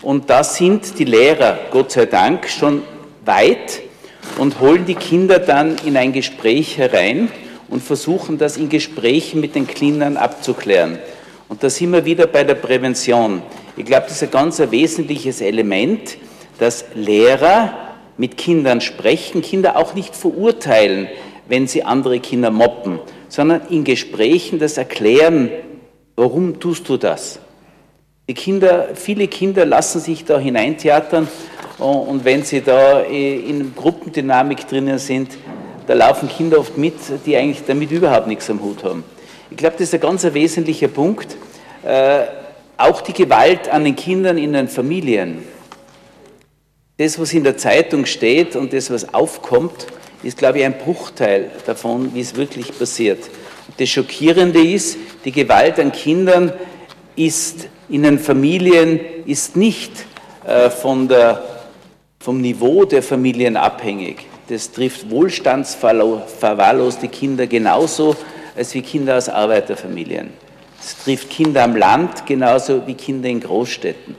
[0.00, 2.82] Und da sind die Lehrer, Gott sei Dank, schon
[3.24, 3.82] weit
[4.38, 7.32] und holen die Kinder dann in ein Gespräch herein
[7.68, 11.00] und versuchen das in Gesprächen mit den Kindern abzuklären.
[11.50, 13.42] Und da sind wir wieder bei der Prävention.
[13.76, 16.16] Ich glaube, das ist ein ganz ein wesentliches Element,
[16.60, 17.74] dass Lehrer
[18.16, 21.08] mit Kindern sprechen, Kinder auch nicht verurteilen,
[21.48, 25.50] wenn sie andere Kinder mobben, sondern in Gesprächen das erklären,
[26.14, 27.40] warum tust du das?
[28.28, 31.26] Die Kinder, viele Kinder lassen sich da hineintheatern
[31.78, 35.36] und wenn sie da in Gruppendynamik drinnen sind,
[35.88, 36.94] da laufen Kinder oft mit,
[37.26, 39.02] die eigentlich damit überhaupt nichts am Hut haben.
[39.50, 41.36] Ich glaube, das ist ein ganz wesentlicher Punkt.
[41.84, 42.20] Äh,
[42.76, 45.42] auch die Gewalt an den Kindern in den Familien.
[46.96, 49.86] Das, was in der Zeitung steht und das, was aufkommt,
[50.22, 53.18] ist, glaube ich, ein Bruchteil davon, wie es wirklich passiert.
[53.76, 56.52] Das Schockierende ist, die Gewalt an Kindern
[57.16, 59.90] ist in den Familien ist nicht
[60.46, 61.42] äh, von der,
[62.20, 64.26] vom Niveau der Familien abhängig.
[64.48, 68.14] Das trifft wohlstandsverwahrloste Kinder genauso
[68.56, 70.30] als wie Kinder aus Arbeiterfamilien.
[70.80, 74.16] Es trifft Kinder am Land genauso wie Kinder in Großstädten.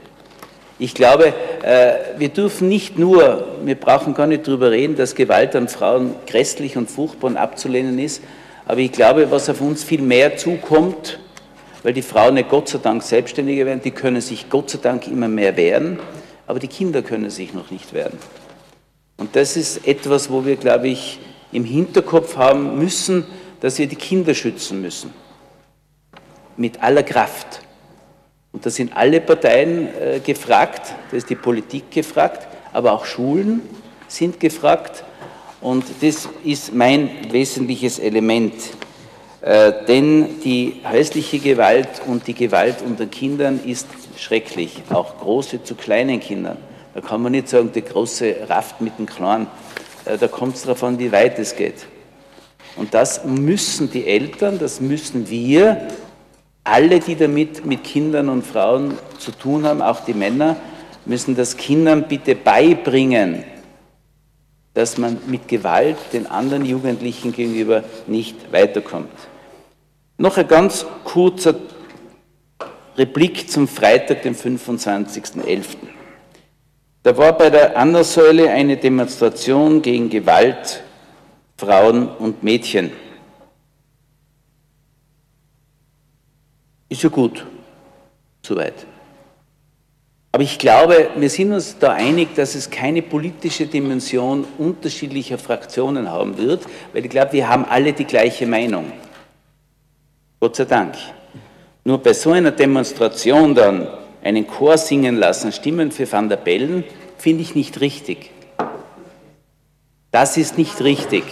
[0.78, 5.54] Ich glaube, äh, wir dürfen nicht nur, wir brauchen gar nicht darüber reden, dass Gewalt
[5.54, 8.22] an Frauen grässlich und furchtbar und abzulehnen ist,
[8.66, 11.18] aber ich glaube, was auf uns viel mehr zukommt,
[11.82, 15.06] weil die Frauen nicht Gott sei Dank selbstständiger werden, die können sich Gott sei Dank
[15.08, 15.98] immer mehr wehren,
[16.46, 18.18] aber die Kinder können sich noch nicht wehren.
[19.16, 21.18] Und das ist etwas, wo wir, glaube ich,
[21.52, 23.24] im Hinterkopf haben müssen,
[23.62, 25.14] dass wir die Kinder schützen müssen.
[26.56, 27.60] Mit aller Kraft.
[28.50, 33.62] Und da sind alle Parteien äh, gefragt, da ist die Politik gefragt, aber auch Schulen
[34.08, 35.04] sind gefragt.
[35.60, 38.52] Und das ist mein wesentliches Element.
[39.42, 43.86] Äh, denn die häusliche Gewalt und die Gewalt unter Kindern ist
[44.18, 46.58] schrecklich, auch große zu kleinen Kindern.
[46.94, 49.46] Da kann man nicht sagen, der große rafft mit dem Kleinen.
[50.04, 51.86] Äh, da kommt es darauf an, wie weit es geht.
[52.76, 55.88] Und das müssen die Eltern, das müssen wir,
[56.64, 60.56] alle, die damit mit Kindern und Frauen zu tun haben, auch die Männer,
[61.04, 63.44] müssen das Kindern bitte beibringen,
[64.74, 69.10] dass man mit Gewalt den anderen Jugendlichen gegenüber nicht weiterkommt.
[70.18, 71.56] Noch ein ganz kurzer
[72.96, 75.64] Replik zum Freitag, dem 25.11.
[77.02, 80.82] Da war bei der Andersäule eine Demonstration gegen Gewalt,
[81.62, 82.90] Frauen und Mädchen.
[86.88, 87.46] Ist ja gut,
[88.44, 88.84] soweit.
[90.32, 96.10] Aber ich glaube, wir sind uns da einig, dass es keine politische Dimension unterschiedlicher Fraktionen
[96.10, 98.90] haben wird, weil ich glaube, wir haben alle die gleiche Meinung.
[100.40, 100.96] Gott sei Dank.
[101.84, 103.86] Nur bei so einer Demonstration dann
[104.24, 106.82] einen Chor singen lassen, Stimmen für Van der Bellen,
[107.18, 108.30] finde ich nicht richtig.
[110.10, 111.22] Das ist nicht richtig.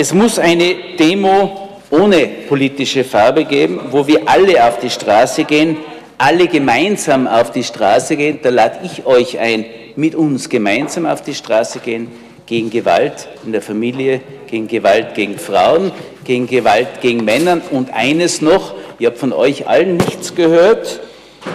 [0.00, 5.76] Es muss eine Demo ohne politische Farbe geben, wo wir alle auf die Straße gehen,
[6.16, 8.38] alle gemeinsam auf die Straße gehen.
[8.40, 9.64] Da lade ich euch ein,
[9.96, 12.12] mit uns gemeinsam auf die Straße gehen
[12.46, 15.90] gegen Gewalt in der Familie, gegen Gewalt gegen Frauen,
[16.22, 21.00] gegen Gewalt gegen Männer und eines noch, ich habe von euch allen nichts gehört,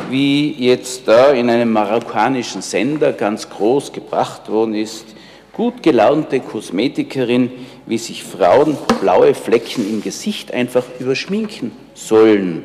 [0.09, 5.05] wie jetzt da in einem marokkanischen Sender ganz groß gebracht worden ist,
[5.53, 7.51] gut gelaunte Kosmetikerin,
[7.85, 12.63] wie sich Frauen blaue Flecken im Gesicht einfach überschminken sollen.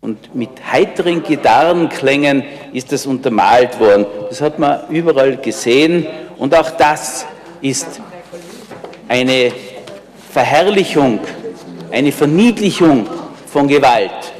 [0.00, 2.42] Und mit heiteren Gitarrenklängen
[2.72, 4.06] ist das untermalt worden.
[4.28, 6.06] Das hat man überall gesehen.
[6.38, 7.26] Und auch das
[7.60, 8.00] ist
[9.08, 9.52] eine
[10.30, 11.20] Verherrlichung,
[11.90, 13.06] eine Verniedlichung
[13.46, 14.32] von Gewalt.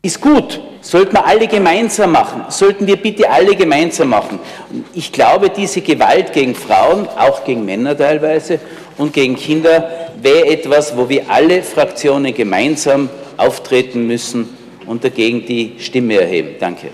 [0.00, 4.38] Ist gut, sollten wir alle gemeinsam machen, sollten wir bitte alle gemeinsam machen.
[4.94, 8.60] Ich glaube, diese Gewalt gegen Frauen, auch gegen Männer teilweise
[8.96, 14.48] und gegen Kinder, wäre etwas, wo wir alle Fraktionen gemeinsam auftreten müssen
[14.86, 16.56] und dagegen die Stimme erheben.
[16.58, 16.88] Danke.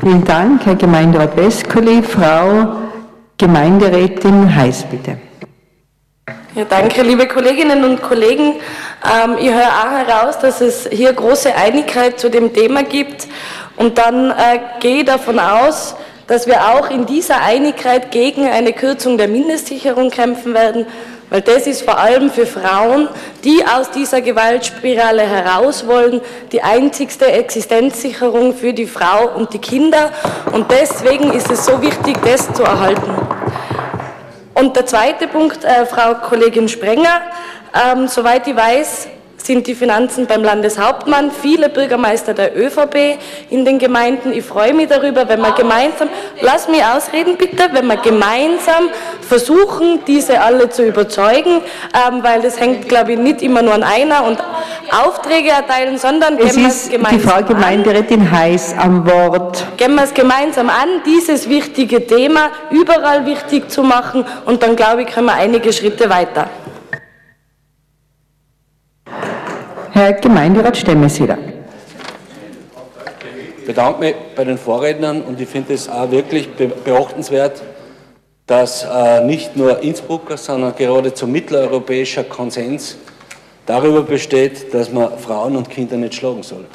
[0.00, 2.02] Vielen Dank, Herr Gemeinderat Westkoli.
[2.02, 2.76] Frau
[3.38, 5.18] Gemeinderätin Heiß, bitte.
[6.56, 8.54] Ja, danke, liebe Kolleginnen und Kollegen.
[9.04, 13.28] Ähm, ich höre auch heraus, dass es hier große Einigkeit zu dem Thema gibt.
[13.76, 15.96] Und dann äh, gehe ich davon aus,
[16.26, 20.86] dass wir auch in dieser Einigkeit gegen eine Kürzung der Mindestsicherung kämpfen werden,
[21.28, 23.10] weil das ist vor allem für Frauen,
[23.44, 30.10] die aus dieser Gewaltspirale heraus wollen, die einzigste Existenzsicherung für die Frau und die Kinder.
[30.52, 33.14] Und deswegen ist es so wichtig, das zu erhalten.
[34.56, 37.20] Und der zweite Punkt, äh, Frau Kollegin Sprenger,
[37.74, 39.06] ähm, soweit ich weiß,
[39.46, 43.18] sind die Finanzen beim Landeshauptmann, viele Bürgermeister der ÖVP
[43.50, 44.32] in den Gemeinden.
[44.32, 46.08] Ich freue mich darüber, wenn wir gemeinsam,
[46.40, 48.88] lass mich ausreden bitte, wenn wir gemeinsam
[49.20, 51.60] versuchen, diese alle zu überzeugen,
[51.94, 54.38] ähm, weil das hängt, glaube ich, nicht immer nur an einer und
[54.90, 59.64] Aufträge erteilen, sondern es gehen wir es gemeinsam die Frau Gemeinderätin Heiß am Wort.
[59.76, 65.02] Gehen wir es gemeinsam an, dieses wichtige Thema überall wichtig zu machen und dann, glaube
[65.02, 66.48] ich, können wir einige Schritte weiter.
[69.96, 71.38] Herr Gemeinderat Stemmeseder.
[73.58, 76.50] Ich bedanke mich bei den Vorrednern und ich finde es auch wirklich
[76.84, 77.62] beachtenswert,
[78.46, 82.98] dass äh, nicht nur Innsbrucker, sondern geradezu mitteleuropäischer Konsens
[83.64, 86.66] darüber besteht, dass man Frauen und Kinder nicht schlagen soll.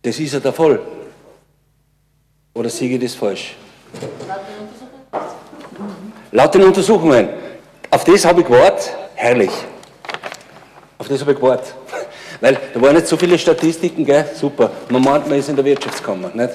[0.00, 0.80] Das ist ja der Fall.
[2.54, 3.54] Oder sehe ich das falsch?
[6.32, 7.28] Laut den Untersuchungen.
[7.90, 8.96] Auf das habe ich gewartet.
[9.14, 9.50] Herrlich.
[11.08, 11.74] Das habe ich gewartet.
[12.40, 14.26] Weil da waren nicht so viele Statistiken, gell?
[14.34, 14.70] Super.
[14.90, 16.50] Man meint, man ist in der Wirtschaftskammer, nicht?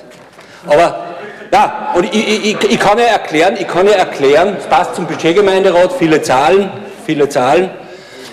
[0.65, 1.15] Aber,
[1.51, 5.07] ja, und ich, ich, ich kann ja erklären, ich kann ja erklären, es passt zum
[5.07, 6.69] Budgetgemeinderat, viele Zahlen,
[7.05, 7.69] viele Zahlen.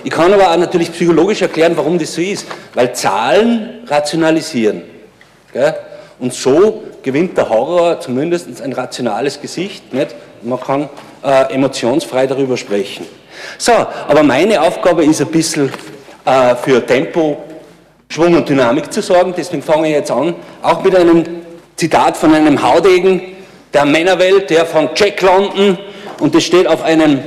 [0.05, 2.47] Ich kann aber auch natürlich psychologisch erklären, warum das so ist.
[2.75, 4.83] Weil Zahlen rationalisieren.
[5.53, 5.75] Gell?
[6.19, 9.93] Und so gewinnt der Horror zumindest ein rationales Gesicht.
[9.93, 10.15] Nicht?
[10.43, 10.89] Man kann
[11.23, 13.07] äh, emotionsfrei darüber sprechen.
[13.59, 15.73] So, aber meine Aufgabe ist ein bisschen
[16.25, 17.39] äh, für Tempo,
[18.09, 19.33] Schwung und Dynamik zu sorgen.
[19.37, 21.25] Deswegen fange ich jetzt an, auch mit einem
[21.77, 23.23] Zitat von einem Haudegen
[23.73, 25.79] der Männerwelt, der von Jack London,
[26.19, 27.23] und das steht auf einem,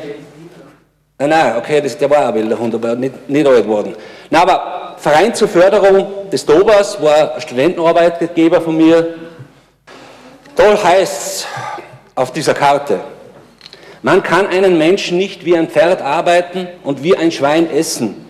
[1.17, 3.95] nein, nein, okay, das, der war auch Wilderhund, aber nicht, nicht alt geworden.
[4.29, 9.15] Na, aber Verein zur Förderung des Dobers war ein Studentenarbeitgeber von mir.
[10.55, 11.47] Toll heißt
[12.13, 12.99] auf dieser Karte.
[14.01, 18.22] Man kann einen Menschen nicht wie ein Pferd arbeiten und wie ein Schwein essen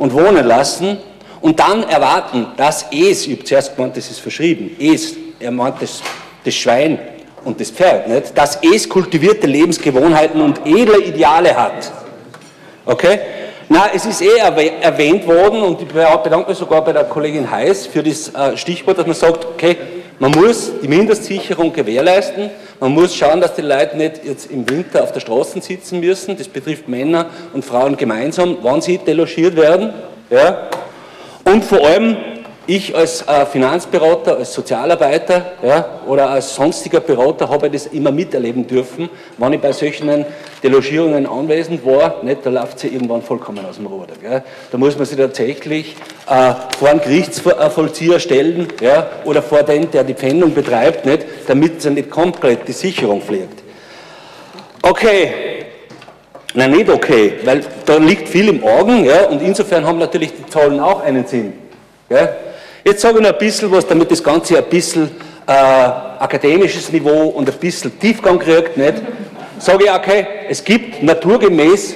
[0.00, 0.98] und wohnen lassen
[1.42, 5.80] und dann erwarten, dass es, ich habe zuerst gemeint, das ist verschrieben, es, er meint
[5.80, 6.02] das,
[6.42, 6.98] das Schwein
[7.44, 8.36] und das Pferd, nicht?
[8.36, 11.92] dass es kultivierte Lebensgewohnheiten und edle Ideale hat.
[12.86, 13.20] Okay?
[13.68, 17.86] Na, es ist eh erwähnt worden und ich bedanke mich sogar bei der Kollegin Heiß
[17.86, 19.76] für das äh, Stichwort, dass man sagt, okay,
[20.20, 25.02] man muss die Mindestsicherung gewährleisten, man muss schauen, dass die Leute nicht jetzt im Winter
[25.02, 29.92] auf der Straße sitzen müssen, das betrifft Männer und Frauen gemeinsam, wann sie delogiert werden.
[30.28, 30.68] Ja?
[31.44, 32.18] Und vor allem
[32.70, 38.66] ich als äh, Finanzberater, als Sozialarbeiter ja, oder als sonstiger Berater habe das immer miterleben
[38.66, 39.08] dürfen,
[39.38, 40.24] wenn ich bei solchen
[40.62, 42.22] Delogierungen anwesend war.
[42.22, 44.14] Nicht, da läuft sie irgendwann vollkommen aus dem Ruder.
[44.20, 44.42] Gell.
[44.70, 45.96] Da muss man sich tatsächlich
[46.28, 51.82] äh, vor einen Gerichtsvollzieher stellen ja, oder vor den, der die Pfändung betreibt, nicht, damit
[51.82, 53.64] sie nicht komplett die Sicherung fliegt.
[54.82, 55.32] Okay,
[56.52, 60.46] Nein, nicht okay, weil da liegt viel im Augen ja, und insofern haben natürlich die
[60.46, 61.52] Zahlen auch einen Sinn.
[62.08, 62.28] Ja.
[62.84, 65.10] Jetzt sage ich noch ein bisschen was, damit das Ganze ein bisschen
[65.46, 68.94] äh, akademisches Niveau und ein bisschen Tiefgang kriegt, nicht?
[69.58, 71.94] Sage ich, okay, es gibt naturgemäß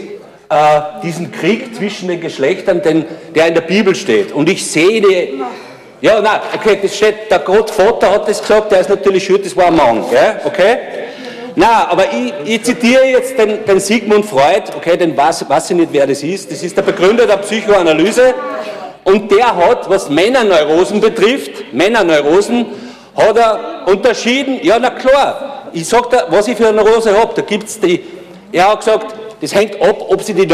[0.51, 4.33] äh, diesen Krieg zwischen den Geschlechtern, den, der in der Bibel steht.
[4.33, 5.43] Und ich sehe die,
[6.03, 9.57] ja, nein, okay, das steht, der Gottvater hat das gesagt, der ist natürlich schuld, das
[9.57, 10.41] war ein Mann, gell?
[10.45, 10.77] okay?
[11.57, 15.77] Na, aber ich, ich, zitiere jetzt den, den Sigmund Freud, okay, den weiß, weiß ich
[15.77, 16.51] nicht, wer das ist.
[16.51, 18.35] Das ist der Begründer der Psychoanalyse.
[19.05, 22.67] Und der hat, was Männerneurosen betrifft, Männerneurosen,
[23.15, 27.33] hat er unterschieden, ja na klar, ich sag da, was ich für eine Neurose habe,
[27.35, 28.03] da gibt es die,
[28.51, 30.49] er hat gesagt, das hängt ab, ob sie, die,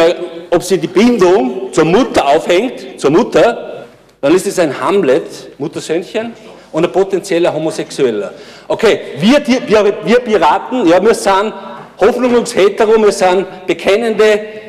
[0.50, 3.86] ob sie die Bindung zur Mutter aufhängt, zur Mutter,
[4.20, 6.32] dann ist es ein Hamlet, Muttersöhnchen,
[6.72, 8.32] und ein potenzieller Homosexueller.
[8.68, 11.52] Okay, wir, wir, wir Piraten, ja, wir sind
[12.00, 14.59] hoffnungshetero, wir sind bekennende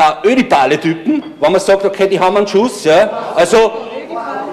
[0.00, 3.32] äh, ödipale Typen, wenn man sagt, okay, die haben einen Schuss, ja.
[3.34, 3.72] Also,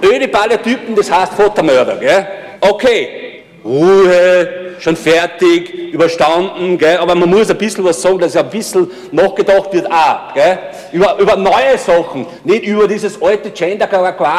[0.04, 2.28] ödipale Typen, das heißt Futtermörder, gell.
[2.62, 6.98] Okay, Ruhe, schon fertig, überstanden, gell?
[6.98, 10.60] aber man muss ein bisschen was sagen, dass ein bisschen nachgedacht wird auch, gell?
[10.92, 13.88] Über, über neue Sachen, nicht über dieses alte Gender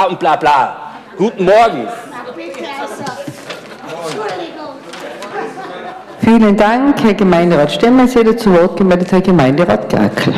[0.09, 0.77] und bla bla.
[1.17, 1.89] Guten Morgen.
[6.21, 8.07] Vielen Dank, Herr Gemeinderat Stemmer.
[8.07, 10.35] Sehe zu Wort gemeldet Herr Gemeinderat Gerkel.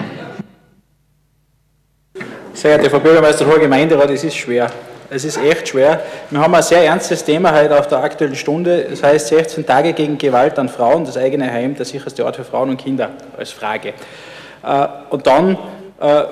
[2.61, 4.71] Sehr geehrte Frau Bürgermeister, Hoher Gemeinderat, es ist schwer.
[5.09, 6.03] Es ist echt schwer.
[6.29, 8.87] Wir haben ein sehr ernstes Thema heute auf der Aktuellen Stunde.
[8.91, 12.45] Das heißt 16 Tage gegen Gewalt an Frauen, das eigene Heim, der sicherste Ort für
[12.45, 13.95] Frauen und Kinder als Frage.
[14.63, 15.57] Äh, und dann
[16.03, 16.25] äh,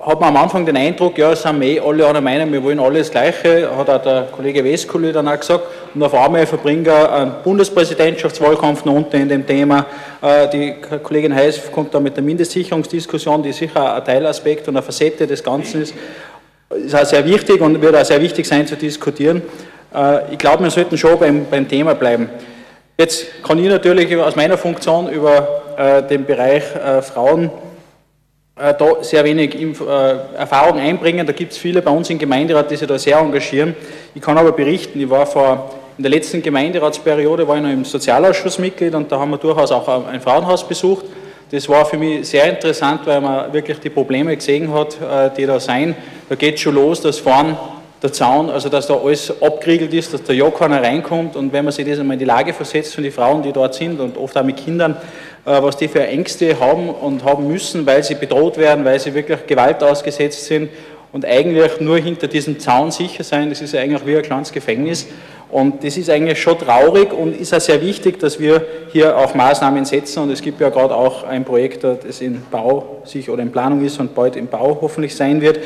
[0.00, 2.78] hat man am Anfang den Eindruck, ja, es sind eh alle einer Meinung, wir wollen
[2.78, 5.64] alle das Gleiche, hat auch der Kollege Westkuli dann auch gesagt.
[5.92, 9.86] Und auf einmal verbringen einen Bundespräsidentschaftswahlkampf noch unten in dem Thema.
[10.22, 14.84] Äh, die Kollegin Heiß kommt da mit der Mindestsicherungsdiskussion, die sicher ein Teilaspekt und eine
[14.84, 15.94] Facette des Ganzen ist.
[16.70, 19.42] Ist auch sehr wichtig und wird auch sehr wichtig sein zu diskutieren.
[19.92, 22.30] Äh, ich glaube, wir sollten schon beim, beim Thema bleiben.
[22.96, 26.62] Jetzt kann ich natürlich aus meiner Funktion über äh, den Bereich
[27.02, 27.50] Frauen
[28.58, 31.26] äh, da sehr wenig äh, Erfahrung einbringen.
[31.26, 33.74] Da gibt es viele bei uns im Gemeinderat, die sich da sehr engagieren.
[34.14, 37.84] Ich kann aber berichten, ich war vor in der letzten Gemeinderatsperiode war ich noch im
[37.84, 41.06] Sozialausschuss Mitglied und da haben wir durchaus auch ein Frauenhaus besucht.
[41.50, 45.44] Das war für mich sehr interessant, weil man wirklich die Probleme gesehen hat, äh, die
[45.44, 45.96] da sein.
[46.28, 47.56] Da geht schon los, dass vorn
[48.02, 51.64] der Zaun, also dass da alles abgeriegelt ist, dass da ja keiner reinkommt und wenn
[51.64, 54.16] man sich das einmal in die Lage versetzt von den Frauen, die dort sind und
[54.16, 54.96] oft auch mit Kindern,
[55.44, 59.14] äh, was die für Ängste haben und haben müssen, weil sie bedroht werden, weil sie
[59.14, 60.70] wirklich Gewalt ausgesetzt sind
[61.12, 63.48] und eigentlich nur hinter diesem Zaun sicher sein.
[63.48, 65.06] Das ist ja eigentlich wie ein kleines Gefängnis.
[65.50, 69.34] Und das ist eigentlich schon traurig und ist auch sehr wichtig, dass wir hier auch
[69.34, 70.24] Maßnahmen setzen.
[70.24, 73.82] Und es gibt ja gerade auch ein Projekt, das in Bau sich oder in Planung
[73.82, 75.58] ist und bald im Bau hoffentlich sein wird,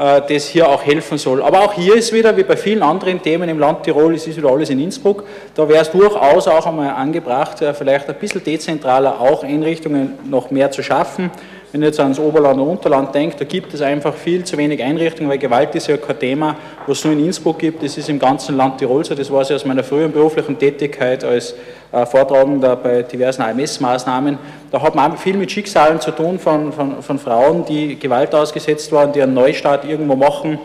[0.00, 1.42] das hier auch helfen soll.
[1.42, 4.38] Aber auch hier ist wieder, wie bei vielen anderen Themen im Land Tirol, es ist
[4.38, 5.24] wieder alles in Innsbruck,
[5.54, 10.50] da wäre es durchaus auch einmal angebracht, äh, vielleicht ein bisschen dezentraler auch Einrichtungen noch
[10.50, 11.30] mehr zu schaffen.
[11.72, 14.82] Wenn ich jetzt ans Oberland und Unterland denke, da gibt es einfach viel zu wenig
[14.82, 16.56] Einrichtungen, weil Gewalt ist ja kein Thema,
[16.86, 19.14] was es nur in Innsbruck gibt, das ist im ganzen Land Tirol so.
[19.14, 21.54] Das weiß ich aus meiner früheren beruflichen Tätigkeit als
[21.92, 24.36] äh, Vortragender bei diversen AMS-Maßnahmen.
[24.72, 28.90] Da hat man viel mit Schicksalen zu tun von, von, von Frauen, die Gewalt ausgesetzt
[28.90, 30.58] waren, die einen Neustart irgendwo machen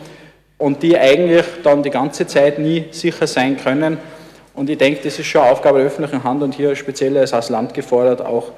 [0.58, 3.99] und die eigentlich dann die ganze Zeit nie sicher sein können.
[4.56, 7.76] Und ich denke, das ist schon Aufgabe der öffentlichen Hand und hier speziell als Land
[7.76, 8.53] gefordert, auch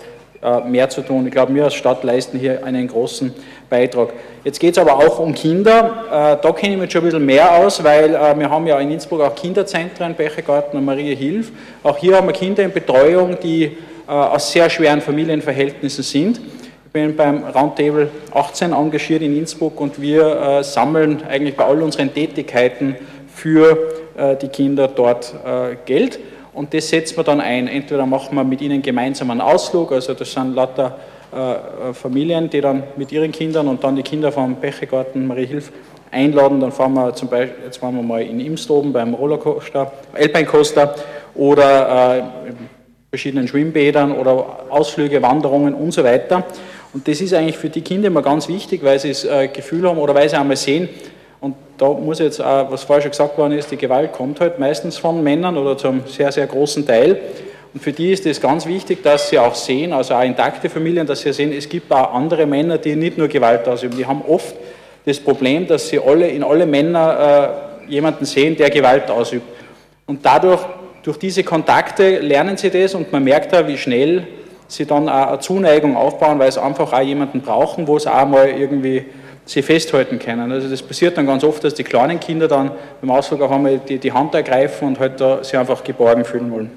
[0.67, 1.25] mehr zu tun.
[1.25, 3.33] Ich glaube, wir als Stadt leisten hier einen großen
[3.69, 4.09] Beitrag.
[4.43, 6.05] Jetzt geht es aber auch um Kinder.
[6.07, 8.79] Äh, da kenne ich mich schon ein bisschen mehr aus, weil äh, wir haben ja
[8.79, 11.51] in Innsbruck auch Kinderzentren, Bechergarten und Maria Hilf.
[11.83, 13.77] Auch hier haben wir Kinder in Betreuung, die
[14.07, 16.39] aus sehr schweren Familienverhältnissen sind.
[16.85, 22.13] Ich bin beim Roundtable 18 engagiert in Innsbruck und wir sammeln eigentlich bei all unseren
[22.13, 22.95] Tätigkeiten
[23.35, 23.77] für
[24.41, 25.35] die Kinder dort
[25.85, 26.19] Geld
[26.57, 27.67] und das setzen wir dann ein.
[27.67, 30.97] Entweder machen wir mit ihnen gemeinsam einen Ausflug, also das sind lauter
[31.31, 35.71] äh, Familien, die dann mit ihren Kindern und dann die Kinder vom Bechegarten Marie Hilf
[36.09, 36.59] einladen.
[36.59, 40.95] Dann fahren wir zum Beispiel, jetzt waren wir mal in Imstoben beim Rollercoaster, Alpine Coaster
[41.35, 42.57] oder äh, in
[43.11, 46.43] verschiedenen Schwimmbädern oder Ausflüge, Wanderungen und so weiter.
[46.91, 49.87] Und das ist eigentlich für die Kinder immer ganz wichtig, weil sie das äh, Gefühl
[49.87, 50.89] haben oder weil sie einmal sehen,
[51.77, 54.97] da muss jetzt auch, was vorher schon gesagt worden ist, die Gewalt kommt halt meistens
[54.97, 57.19] von Männern oder zum sehr, sehr großen Teil.
[57.73, 61.05] Und für die ist es ganz wichtig, dass sie auch sehen, also auch intakte Familien,
[61.05, 63.95] dass sie sehen, es gibt auch andere Männer, die nicht nur Gewalt ausüben.
[63.97, 64.55] Die haben oft
[65.05, 69.45] das Problem, dass sie alle, in alle Männer äh, jemanden sehen, der Gewalt ausübt.
[70.07, 70.61] Und dadurch,
[71.03, 74.25] durch diese Kontakte lernen sie das und man merkt da, wie schnell
[74.67, 78.27] sie dann auch eine Zuneigung aufbauen, weil sie einfach auch jemanden brauchen, wo sie auch
[78.27, 79.05] mal irgendwie
[79.47, 80.51] sie festhalten können.
[80.51, 82.71] Also das passiert dann ganz oft, dass die kleinen Kinder dann
[83.01, 86.51] beim Ausflug auch einmal die, die Hand ergreifen und halt da sich einfach geborgen fühlen
[86.51, 86.71] wollen.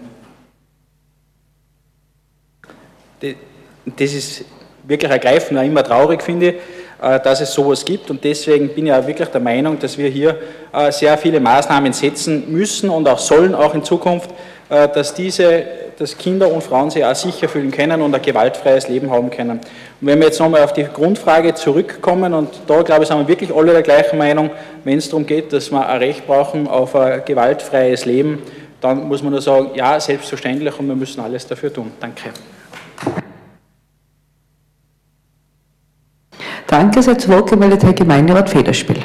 [3.21, 4.45] Das ist
[4.85, 6.55] wirklich ergreifend, auch immer traurig finde
[7.01, 10.09] äh, dass es sowas gibt und deswegen bin ich auch wirklich der Meinung, dass wir
[10.09, 10.39] hier
[10.71, 14.31] äh, sehr viele Maßnahmen setzen müssen und auch sollen, auch in Zukunft,
[14.69, 15.65] äh, dass diese
[16.01, 19.59] dass Kinder und Frauen sich auch sicher fühlen können und ein gewaltfreies Leben haben können.
[19.59, 19.61] Und
[20.01, 23.55] wenn wir jetzt nochmal auf die Grundfrage zurückkommen, und da glaube ich, sind wir wirklich
[23.55, 24.49] alle der gleichen Meinung,
[24.83, 28.39] wenn es darum geht, dass wir ein Recht brauchen auf ein gewaltfreies Leben,
[28.81, 31.93] dann muss man nur sagen, ja, selbstverständlich und wir müssen alles dafür tun.
[32.01, 32.31] Danke.
[36.67, 39.03] Danke, sehr zu Wort gemeldet Herr Gemeinderat Federspiel.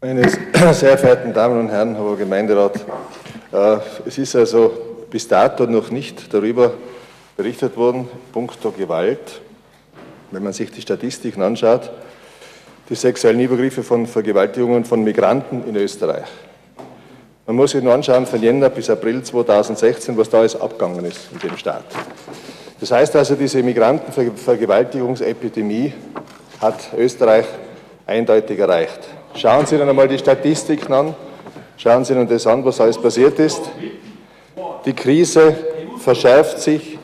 [0.00, 0.26] Meine
[0.72, 2.76] sehr verehrten Damen und Herren, Herr Gemeinderat,
[3.52, 3.76] äh,
[4.06, 6.72] es ist also bis dato noch nicht darüber
[7.36, 9.40] berichtet worden, puncto Gewalt.
[10.30, 11.90] Wenn man sich die Statistiken anschaut,
[12.88, 16.26] die sexuellen Übergriffe von Vergewaltigungen von Migranten in Österreich.
[17.46, 21.28] Man muss sich nur anschauen, von Jänner bis April 2016, was da alles abgegangen ist
[21.32, 21.84] in dem Staat.
[22.78, 25.92] Das heißt also, diese Migrantenvergewaltigungsepidemie
[26.60, 27.46] hat Österreich
[28.06, 29.00] eindeutig erreicht.
[29.34, 31.14] Schauen Sie dann einmal die Statistiken an,
[31.76, 33.60] schauen Sie sich das an, was alles passiert ist.
[34.86, 35.54] Die Krise
[35.98, 36.98] verschärft sich,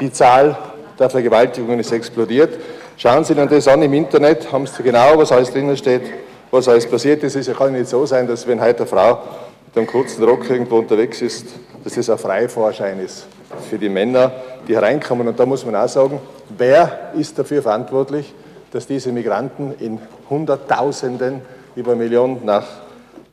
[0.00, 0.56] die Zahl
[0.98, 2.58] der Vergewaltigungen ist explodiert.
[2.96, 6.02] Schauen Sie sich das an im Internet, haben Sie genau, was alles drinnen steht,
[6.50, 7.36] was alles passiert ist.
[7.36, 9.22] Es kann nicht so sein, dass wenn heute eine Frau
[9.66, 11.46] mit einem kurzen Rock irgendwo unterwegs ist,
[11.84, 13.26] dass das ein Freivorschein ist
[13.70, 14.32] für die Männer,
[14.66, 15.28] die hereinkommen.
[15.28, 16.20] Und da muss man auch sagen,
[16.56, 18.34] wer ist dafür verantwortlich,
[18.72, 21.42] dass diese Migranten in Hunderttausenden,
[21.76, 22.66] über Millionen nach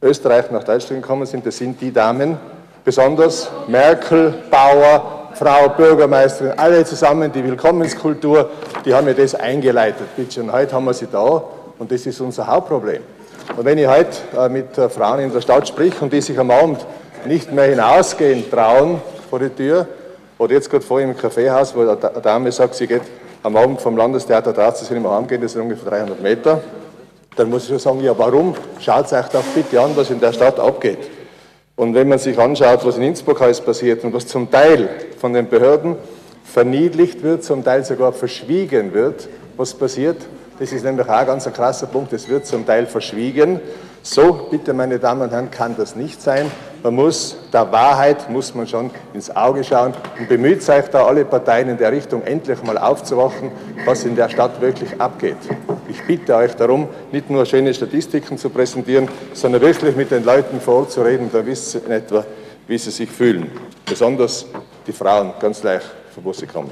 [0.02, 1.46] Österreich, nach Deutschland gekommen sind?
[1.46, 2.38] Das sind die Damen,
[2.86, 8.50] besonders Merkel, Bauer, Frau Bürgermeisterin, alle zusammen, die Willkommenskultur,
[8.86, 10.16] die haben ja das eingeleitet.
[10.16, 11.44] Bitte und heute haben wir sie da
[11.78, 13.02] und das ist unser Hauptproblem.
[13.58, 16.40] Und wenn ich heute äh, mit äh, Frauen in der Stadt sprich und die sich
[16.40, 16.86] am Abend
[17.26, 19.88] nicht mehr hinausgehen trauen vor die Tür,
[20.38, 23.02] oder jetzt gerade vor im Kaffeehaus, wo eine Dame sagt, sie geht
[23.42, 26.62] am Abend vom Landestheater drauf, sie nicht mehr heimgehen, das sind ungefähr 300 Meter,
[27.36, 28.54] dann muss ich schon sagen, ja warum?
[28.80, 31.00] Schaut euch doch bitte an, was in der Stadt abgeht.
[31.76, 35.34] Und wenn man sich anschaut, was in Innsbruck alles passiert und was zum Teil von
[35.34, 35.98] den Behörden
[36.44, 40.18] verniedlicht wird, zum Teil sogar verschwiegen wird, was passiert,
[40.58, 43.60] das ist nämlich auch ein ganz krasser Punkt, es wird zum Teil verschwiegen.
[44.04, 46.50] So, bitte meine Damen und Herren, kann das nicht sein.
[46.86, 51.26] Man muss der Wahrheit, muss man schon ins Auge schauen und bemüht sich da alle
[51.26, 53.50] Parteien in der Richtung endlich mal aufzuwachen,
[53.86, 55.38] was in der Stadt wirklich abgeht.
[55.90, 60.62] Ich bitte euch darum, nicht nur schöne Statistiken zu präsentieren, sondern wirklich mit den Leuten
[60.62, 62.24] vor Ort zu reden, da wisst ihr in etwa,
[62.68, 63.50] wie sie sich fühlen.
[63.84, 64.46] Besonders
[64.86, 65.82] die Frauen, ganz gleich,
[66.14, 66.70] von wo sie kommen.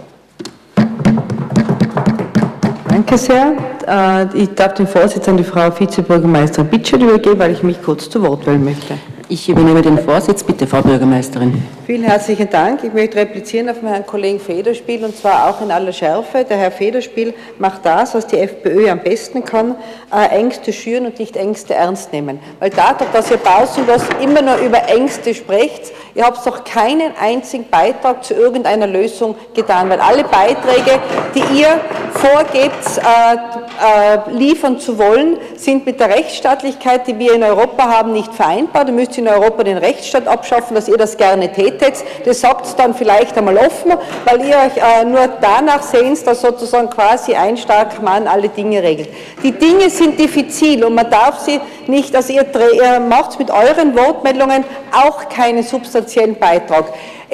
[2.88, 3.56] Danke sehr.
[3.88, 8.08] Äh, ich darf den Vorsitz an die Frau Vizebürgermeisterin Bitschel übergeben, weil ich mich kurz
[8.08, 8.94] zu Wort wählen möchte.
[9.34, 10.44] Ich übernehme den Vorsitz.
[10.44, 11.64] Bitte, Frau Bürgermeisterin.
[11.88, 12.84] Vielen herzlichen Dank.
[12.84, 16.46] Ich möchte replizieren auf meinen Kollegen Federspiel und zwar auch in aller Schärfe.
[16.48, 19.74] Der Herr Federspiel macht das, was die FPÖ am besten kann,
[20.14, 22.38] äh, Ängste schüren und nicht Ängste ernst nehmen.
[22.60, 27.68] Weil dadurch, dass ihr Pausenlos immer nur über Ängste sprecht, ihr habt doch keinen einzigen
[27.72, 31.00] Beitrag zu irgendeiner Lösung getan, weil alle Beiträge,
[31.34, 31.82] die ihr
[32.14, 38.14] vorgebt, äh, äh, liefern zu wollen, sind mit der Rechtsstaatlichkeit, die wir in Europa haben,
[38.14, 38.86] nicht vereinbar.
[38.86, 41.96] Du müsst in Europa den Rechtsstaat abschaffen, dass ihr das gerne tätet.
[42.26, 43.94] Das sagt dann vielleicht einmal offen,
[44.26, 48.84] weil ihr euch äh, nur danach sehnt, dass sozusagen quasi ein starker Mann alle Dinge
[48.84, 49.10] regelt.
[49.42, 53.96] Die Dinge sind diffizil und man darf sie nicht, also ihr, ihr macht mit euren
[53.96, 56.86] Wortmeldungen auch keinen substanziellen Beitrag.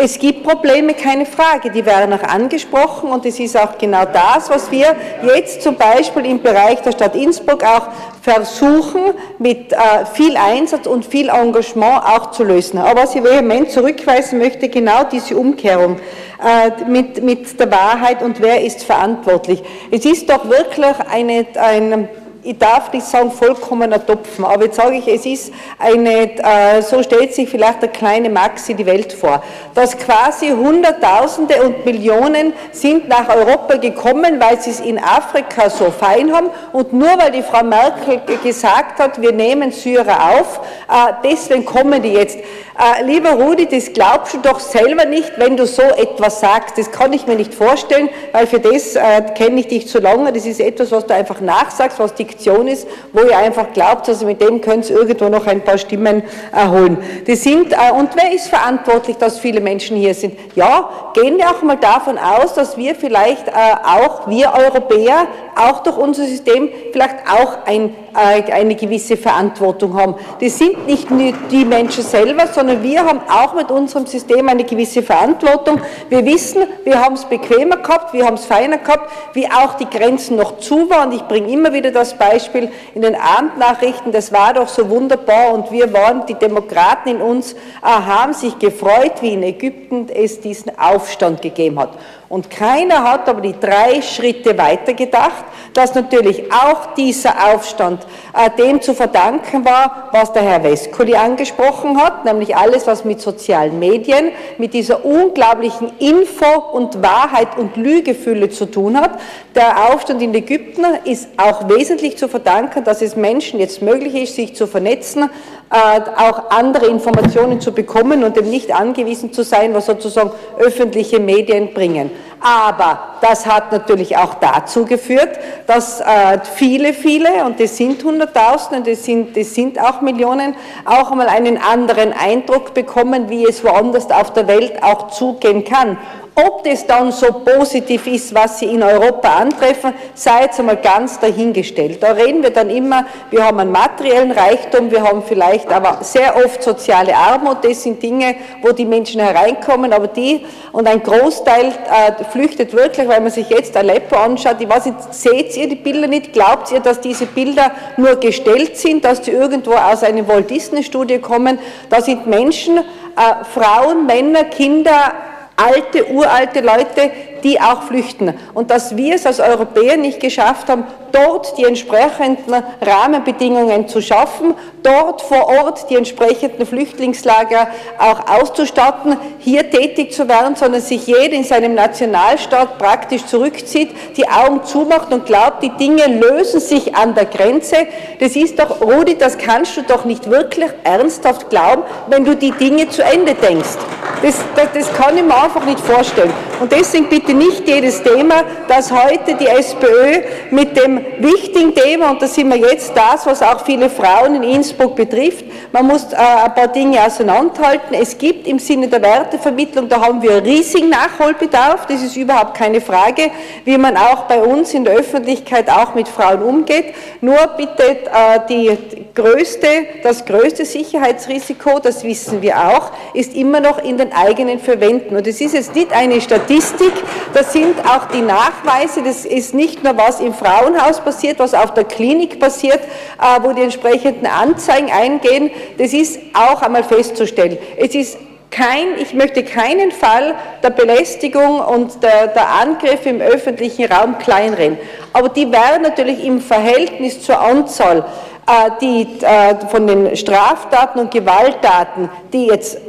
[0.02, 4.50] Es gibt Probleme, keine Frage, die werden auch angesprochen und es ist auch genau das,
[4.50, 4.96] was wir
[5.36, 7.90] jetzt zum Beispiel im Bereich der Stadt Innsbruck auch
[8.22, 9.02] versuchen,
[9.40, 9.78] mit äh,
[10.14, 12.80] viel Einsatz und viel Engagement auch zu lösen.
[12.80, 18.40] Aber was ich vehement zurückweisen möchte, genau diese Umkehrung äh, mit, mit der Wahrheit und
[18.40, 19.62] wer ist verantwortlich.
[19.92, 22.08] Es ist doch wirklich eine, ein
[22.44, 27.04] ich darf nicht sagen vollkommener Topfen, aber jetzt sage ich, es ist eine, äh, so
[27.04, 29.44] stellt sich vielleicht der kleine Maxi die Welt vor,
[29.76, 35.92] dass quasi Hunderttausende und Millionen sind nach Europa gekommen, weil sie es in Afrika so
[35.92, 36.50] fein haben.
[36.72, 42.02] Und nur weil die Frau Merkel gesagt hat, wir nehmen Syrer auf, äh, deswegen kommen
[42.02, 42.40] die jetzt.
[42.78, 46.78] Äh, lieber Rudi, das glaubst du doch selber nicht, wenn du so etwas sagst.
[46.78, 50.32] Das kann ich mir nicht vorstellen, weil für das äh, kenne ich dich zu lange.
[50.32, 54.26] Das ist etwas, was du einfach nachsagst, was Diktion ist, wo ihr einfach glaubt, also
[54.26, 56.98] mit dem könnt ihr irgendwo noch ein paar Stimmen erholen.
[57.28, 60.38] Das sind, äh, und wer ist verantwortlich, dass viele Menschen hier sind?
[60.56, 65.84] Ja, gehen wir auch mal davon aus, dass wir vielleicht äh, auch, wir Europäer, auch
[65.84, 70.16] durch unser System vielleicht auch ein, äh, eine gewisse Verantwortung haben.
[70.40, 74.64] Das sind nicht nur die Menschen selber, sondern wir haben auch mit unserem System eine
[74.64, 75.82] gewisse Verantwortung.
[76.10, 79.90] Wir wissen, wir haben es bequemer gehabt, wir haben es feiner gehabt, wie auch die
[79.90, 81.12] Grenzen noch zu waren.
[81.12, 85.72] Ich bringe immer wieder das Beispiel in den Abendnachrichten, das war doch so wunderbar und
[85.72, 90.78] wir waren, die Demokraten in uns, äh, haben sich gefreut, wie in Ägypten es diesen
[90.78, 91.92] Aufstand gegeben hat.
[92.30, 98.06] Und keiner hat aber die drei Schritte weitergedacht, dass natürlich auch dieser Aufstand
[98.36, 103.20] äh, dem zu verdanken war, was der Herr Weskoli angesprochen hat, nämlich alles, was mit
[103.20, 109.20] sozialen Medien, mit dieser unglaublichen Info- und Wahrheit- und Lügefülle zu tun hat.
[109.56, 114.36] Der Aufstand in Ägypten ist auch wesentlich zu verdanken, dass es Menschen jetzt möglich ist,
[114.36, 115.32] sich zu vernetzen,
[115.70, 121.74] auch andere Informationen zu bekommen und eben nicht angewiesen zu sein, was sozusagen öffentliche Medien
[121.74, 122.10] bringen.
[122.42, 125.38] Aber das hat natürlich auch dazu geführt,
[125.68, 131.12] dass äh, viele, viele, und das sind Hunderttausende, das sind, das sind auch Millionen, auch
[131.12, 135.98] einmal einen anderen Eindruck bekommen, wie es woanders auf der Welt auch zugehen kann.
[136.46, 141.20] Ob das dann so positiv ist, was sie in Europa antreffen, sei jetzt einmal ganz
[141.20, 142.02] dahingestellt.
[142.02, 146.36] Da reden wir dann immer, wir haben einen materiellen Reichtum, wir haben vielleicht aber sehr
[146.38, 151.68] oft soziale Armut, das sind Dinge, wo die Menschen hereinkommen, aber die und ein Großteil
[151.68, 155.76] äh, flüchtet wirklich, weil man sich jetzt Aleppo anschaut, ich weiß nicht, seht ihr die
[155.76, 160.28] Bilder nicht, glaubt ihr, dass diese Bilder nur gestellt sind, dass die irgendwo aus einer
[160.28, 161.60] Walt Disney Studie kommen,
[161.90, 165.14] da sind Menschen, äh, Frauen, Männer, Kinder,
[165.56, 167.12] alte, uralte Leute,
[167.44, 168.34] die auch flüchten.
[168.54, 174.54] Und dass wir es als Europäer nicht geschafft haben, dort die entsprechenden Rahmenbedingungen zu schaffen,
[174.84, 181.34] dort vor Ort die entsprechenden Flüchtlingslager auch auszustatten, hier tätig zu werden, sondern sich jeder
[181.34, 187.16] in seinem Nationalstaat praktisch zurückzieht, die Augen zumacht und glaubt, die Dinge lösen sich an
[187.16, 187.88] der Grenze.
[188.20, 192.52] Das ist doch, Rudi, das kannst du doch nicht wirklich ernsthaft glauben, wenn du die
[192.52, 193.78] Dinge zu Ende denkst.
[194.22, 196.34] Das, das, das kann ich mir einfach nicht vorstellen.
[196.60, 202.22] Und deswegen bitte nicht jedes Thema, das heute die SPÖ mit dem wichtigen Thema, und
[202.22, 206.16] da sind wir jetzt das, was auch viele Frauen in Innsbruck betrifft, man muss äh,
[206.16, 207.94] ein paar Dinge auseinanderhalten.
[207.94, 212.82] Es gibt im Sinne der Wertevermittlung, da haben wir riesigen Nachholbedarf, das ist überhaupt keine
[212.82, 213.30] Frage,
[213.66, 216.96] wie man auch bei uns in der Öffentlichkeit auch mit Frauen umgeht.
[217.22, 218.78] Nur bitte äh, die
[219.14, 219.68] größte,
[220.02, 225.16] das größte Sicherheitsrisiko, das wissen wir auch, ist immer noch in den eigenen Verwenden.
[225.16, 226.94] Und es ist jetzt nicht eine Statistik,
[227.34, 231.74] das sind auch die Nachweise, das ist nicht nur was im Frauenhaus passiert, was auf
[231.74, 237.58] der Klinik passiert, äh, wo die entsprechenden Anzeigen eingehen, das ist auch einmal festzustellen.
[237.78, 238.18] Es ist
[238.52, 244.78] kein, ich möchte keinen Fall der Belästigung und der, der Angriffe im öffentlichen Raum kleinreden.
[245.14, 248.06] Aber die werden natürlich im Verhältnis zur Anzahl
[248.48, 252.80] äh, die äh, von den Straftaten und Gewalttaten, die jetzt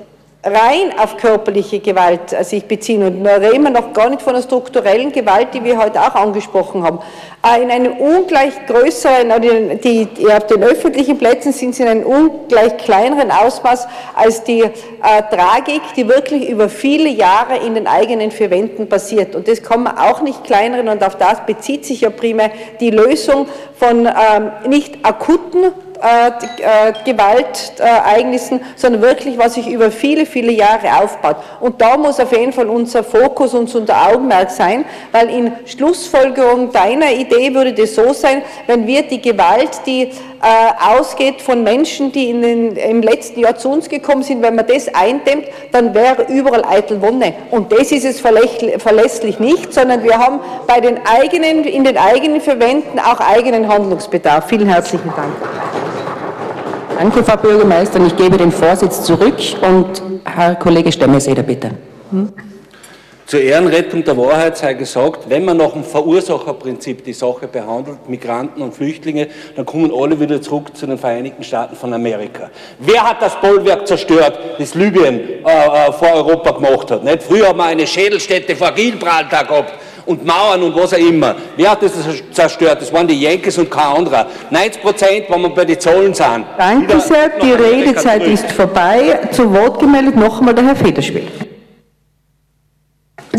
[0.43, 3.03] rein auf körperliche Gewalt sich beziehen.
[3.03, 6.14] Und da reden wir noch gar nicht von der strukturellen Gewalt, die wir heute auch
[6.14, 7.01] angesprochen haben.
[7.47, 9.32] Äh, in einem ungleich größeren,
[9.82, 14.62] die, die auf den öffentlichen Plätzen sind sie in einem ungleich kleineren Ausmaß als die
[14.62, 14.70] äh,
[15.30, 19.36] Tragik, die wirklich über viele Jahre in den eigenen vier Wänden passiert.
[19.36, 22.91] Und das kann man auch nicht kleineren und auf das bezieht sich ja primär die
[22.91, 23.47] Lösung
[23.78, 25.72] von ähm, nicht akuten
[26.03, 31.36] äh, äh, Gewaltereignissen, sondern wirklich, was sich über viele, viele Jahre aufbaut.
[31.61, 36.72] Und da muss auf jeden Fall unser Fokus und unser Augenmerk sein, weil in Schlussfolgerung
[36.72, 40.11] deiner Idee würde das so sein, wenn wir die Gewalt, die
[40.42, 44.55] äh, ausgeht von Menschen, die in den, im letzten Jahr zu uns gekommen sind, wenn
[44.55, 47.34] man das eindämmt, dann wäre überall eitel Wonne.
[47.51, 52.40] Und das ist es verlässlich nicht, sondern wir haben bei den eigenen, in den eigenen
[52.40, 54.46] Verwenden auch eigenen Handlungsbedarf.
[54.48, 55.89] Vielen herzlichen Dank.
[56.99, 58.07] Danke, Frau Bürgermeisterin.
[58.07, 61.70] Ich gebe den Vorsitz zurück und Herr Kollege Stemmeseder, bitte.
[62.11, 62.32] Hm?
[63.30, 68.61] Zur Ehrenrettung der Wahrheit sei gesagt, wenn man nach dem Verursacherprinzip die Sache behandelt, Migranten
[68.61, 72.51] und Flüchtlinge, dann kommen alle wieder zurück zu den Vereinigten Staaten von Amerika.
[72.80, 77.05] Wer hat das Bollwerk zerstört, das Libyen äh, äh, vor Europa gemacht hat?
[77.05, 77.22] Nicht?
[77.22, 79.74] Früher haben wir eine Schädelstätte vor Gibraltar gehabt
[80.11, 81.36] und Mauern und was auch immer.
[81.56, 81.92] Wer hat das
[82.32, 82.82] zerstört?
[82.82, 84.26] Das waren die Yankees und kein anderer.
[84.50, 86.44] 90 Prozent, wenn wir bei den Zahlen sind.
[86.58, 89.28] Danke sehr, die Redezeit ist vorbei.
[89.30, 91.28] Zu Wort gemeldet noch einmal der Herr Federspiel.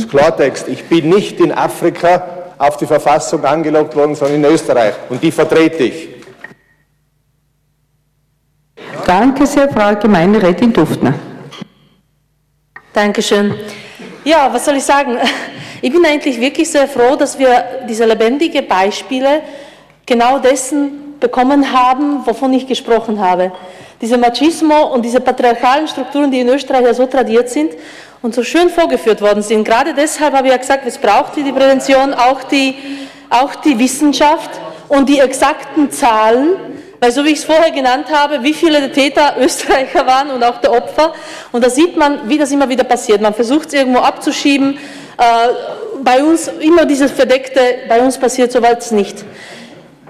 [0.10, 4.94] Klartext, ich bin nicht in Afrika auf die Verfassung angelockt worden, sondern in Österreich.
[5.10, 6.10] Und die vertrete ich.
[9.06, 11.14] Danke sehr, Frau Gemeinderätin Duftner.
[12.94, 13.56] Dankeschön.
[14.26, 15.18] Ja, was soll ich sagen?
[15.84, 19.42] Ich bin eigentlich wirklich sehr froh, dass wir diese lebendigen Beispiele
[20.06, 23.52] genau dessen bekommen haben, wovon ich gesprochen habe.
[24.00, 27.72] Diese Machismo und diese patriarchalen Strukturen, die in Österreich ja so tradiert sind
[28.22, 29.64] und so schön vorgeführt worden sind.
[29.64, 32.76] Gerade deshalb habe ich ja gesagt, es braucht die Prävention auch die,
[33.32, 34.52] auch die Wissenschaft
[34.88, 36.50] und die exakten Zahlen,
[37.00, 40.44] weil so wie ich es vorher genannt habe, wie viele der Täter Österreicher waren und
[40.44, 41.14] auch der Opfer.
[41.52, 43.20] Und da sieht man, wie das immer wieder passiert.
[43.20, 44.78] Man versucht es irgendwo abzuschieben,
[46.04, 49.24] bei uns immer dieses Verdeckte, bei uns passiert sowas nicht.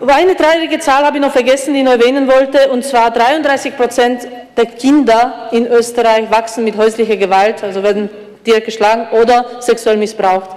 [0.08, 3.78] Eine traurige Zahl habe ich noch vergessen, die ich noch erwähnen wollte, und zwar 33
[3.78, 8.10] Prozent der Kinder in Österreich wachsen mit häuslicher Gewalt, also werden
[8.46, 10.50] direkt geschlagen oder sexuell missbraucht.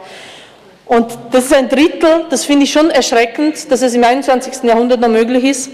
[0.87, 4.63] Und das ist ein Drittel, das finde ich schon erschreckend, dass es im 21.
[4.65, 5.71] Jahrhundert noch möglich ist.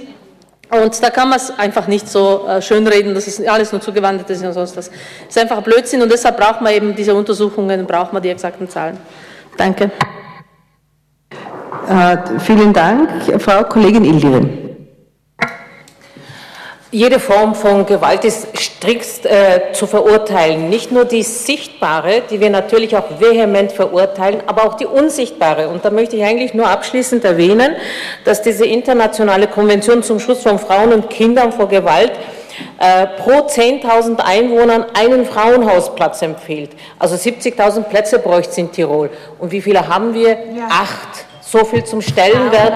[0.71, 4.31] Und da kann man es einfach nicht so äh, schönreden, dass es alles nur zugewandert
[4.31, 4.89] ist und sonst was.
[4.89, 8.68] Es ist einfach Blödsinn und deshalb braucht man eben diese Untersuchungen, braucht man die exakten
[8.68, 8.97] Zahlen.
[9.57, 9.91] Danke.
[11.89, 14.70] Äh, vielen Dank, Frau Kollegin Ildirin.
[16.93, 20.68] Jede Form von Gewalt ist strikt äh, zu verurteilen.
[20.68, 25.68] Nicht nur die sichtbare, die wir natürlich auch vehement verurteilen, aber auch die unsichtbare.
[25.68, 27.76] Und da möchte ich eigentlich nur abschließend erwähnen,
[28.24, 32.12] dass diese internationale Konvention zum Schutz von Frauen und Kindern vor Gewalt
[32.78, 36.70] äh, pro 10.000 Einwohnern einen Frauenhausplatz empfiehlt.
[36.99, 39.11] Also 70.000 Plätze bräuchte es in Tirol.
[39.38, 40.30] Und wie viele haben wir?
[40.30, 40.66] Ja.
[40.68, 42.74] Acht so viel zum Stellenwert,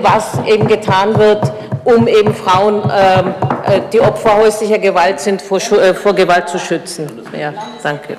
[0.00, 1.52] was eben getan wird,
[1.84, 3.34] um eben Frauen, ähm,
[3.66, 7.08] äh, die Opfer häuslicher Gewalt sind, vor, äh, vor Gewalt zu schützen.
[7.38, 7.52] Ja,
[7.82, 8.16] danke.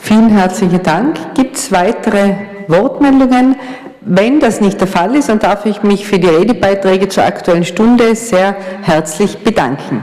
[0.00, 1.34] Vielen herzlichen Dank.
[1.34, 2.34] Gibt es weitere
[2.68, 3.56] Wortmeldungen?
[4.00, 7.64] Wenn das nicht der Fall ist, dann darf ich mich für die Redebeiträge zur Aktuellen
[7.64, 10.02] Stunde sehr herzlich bedanken.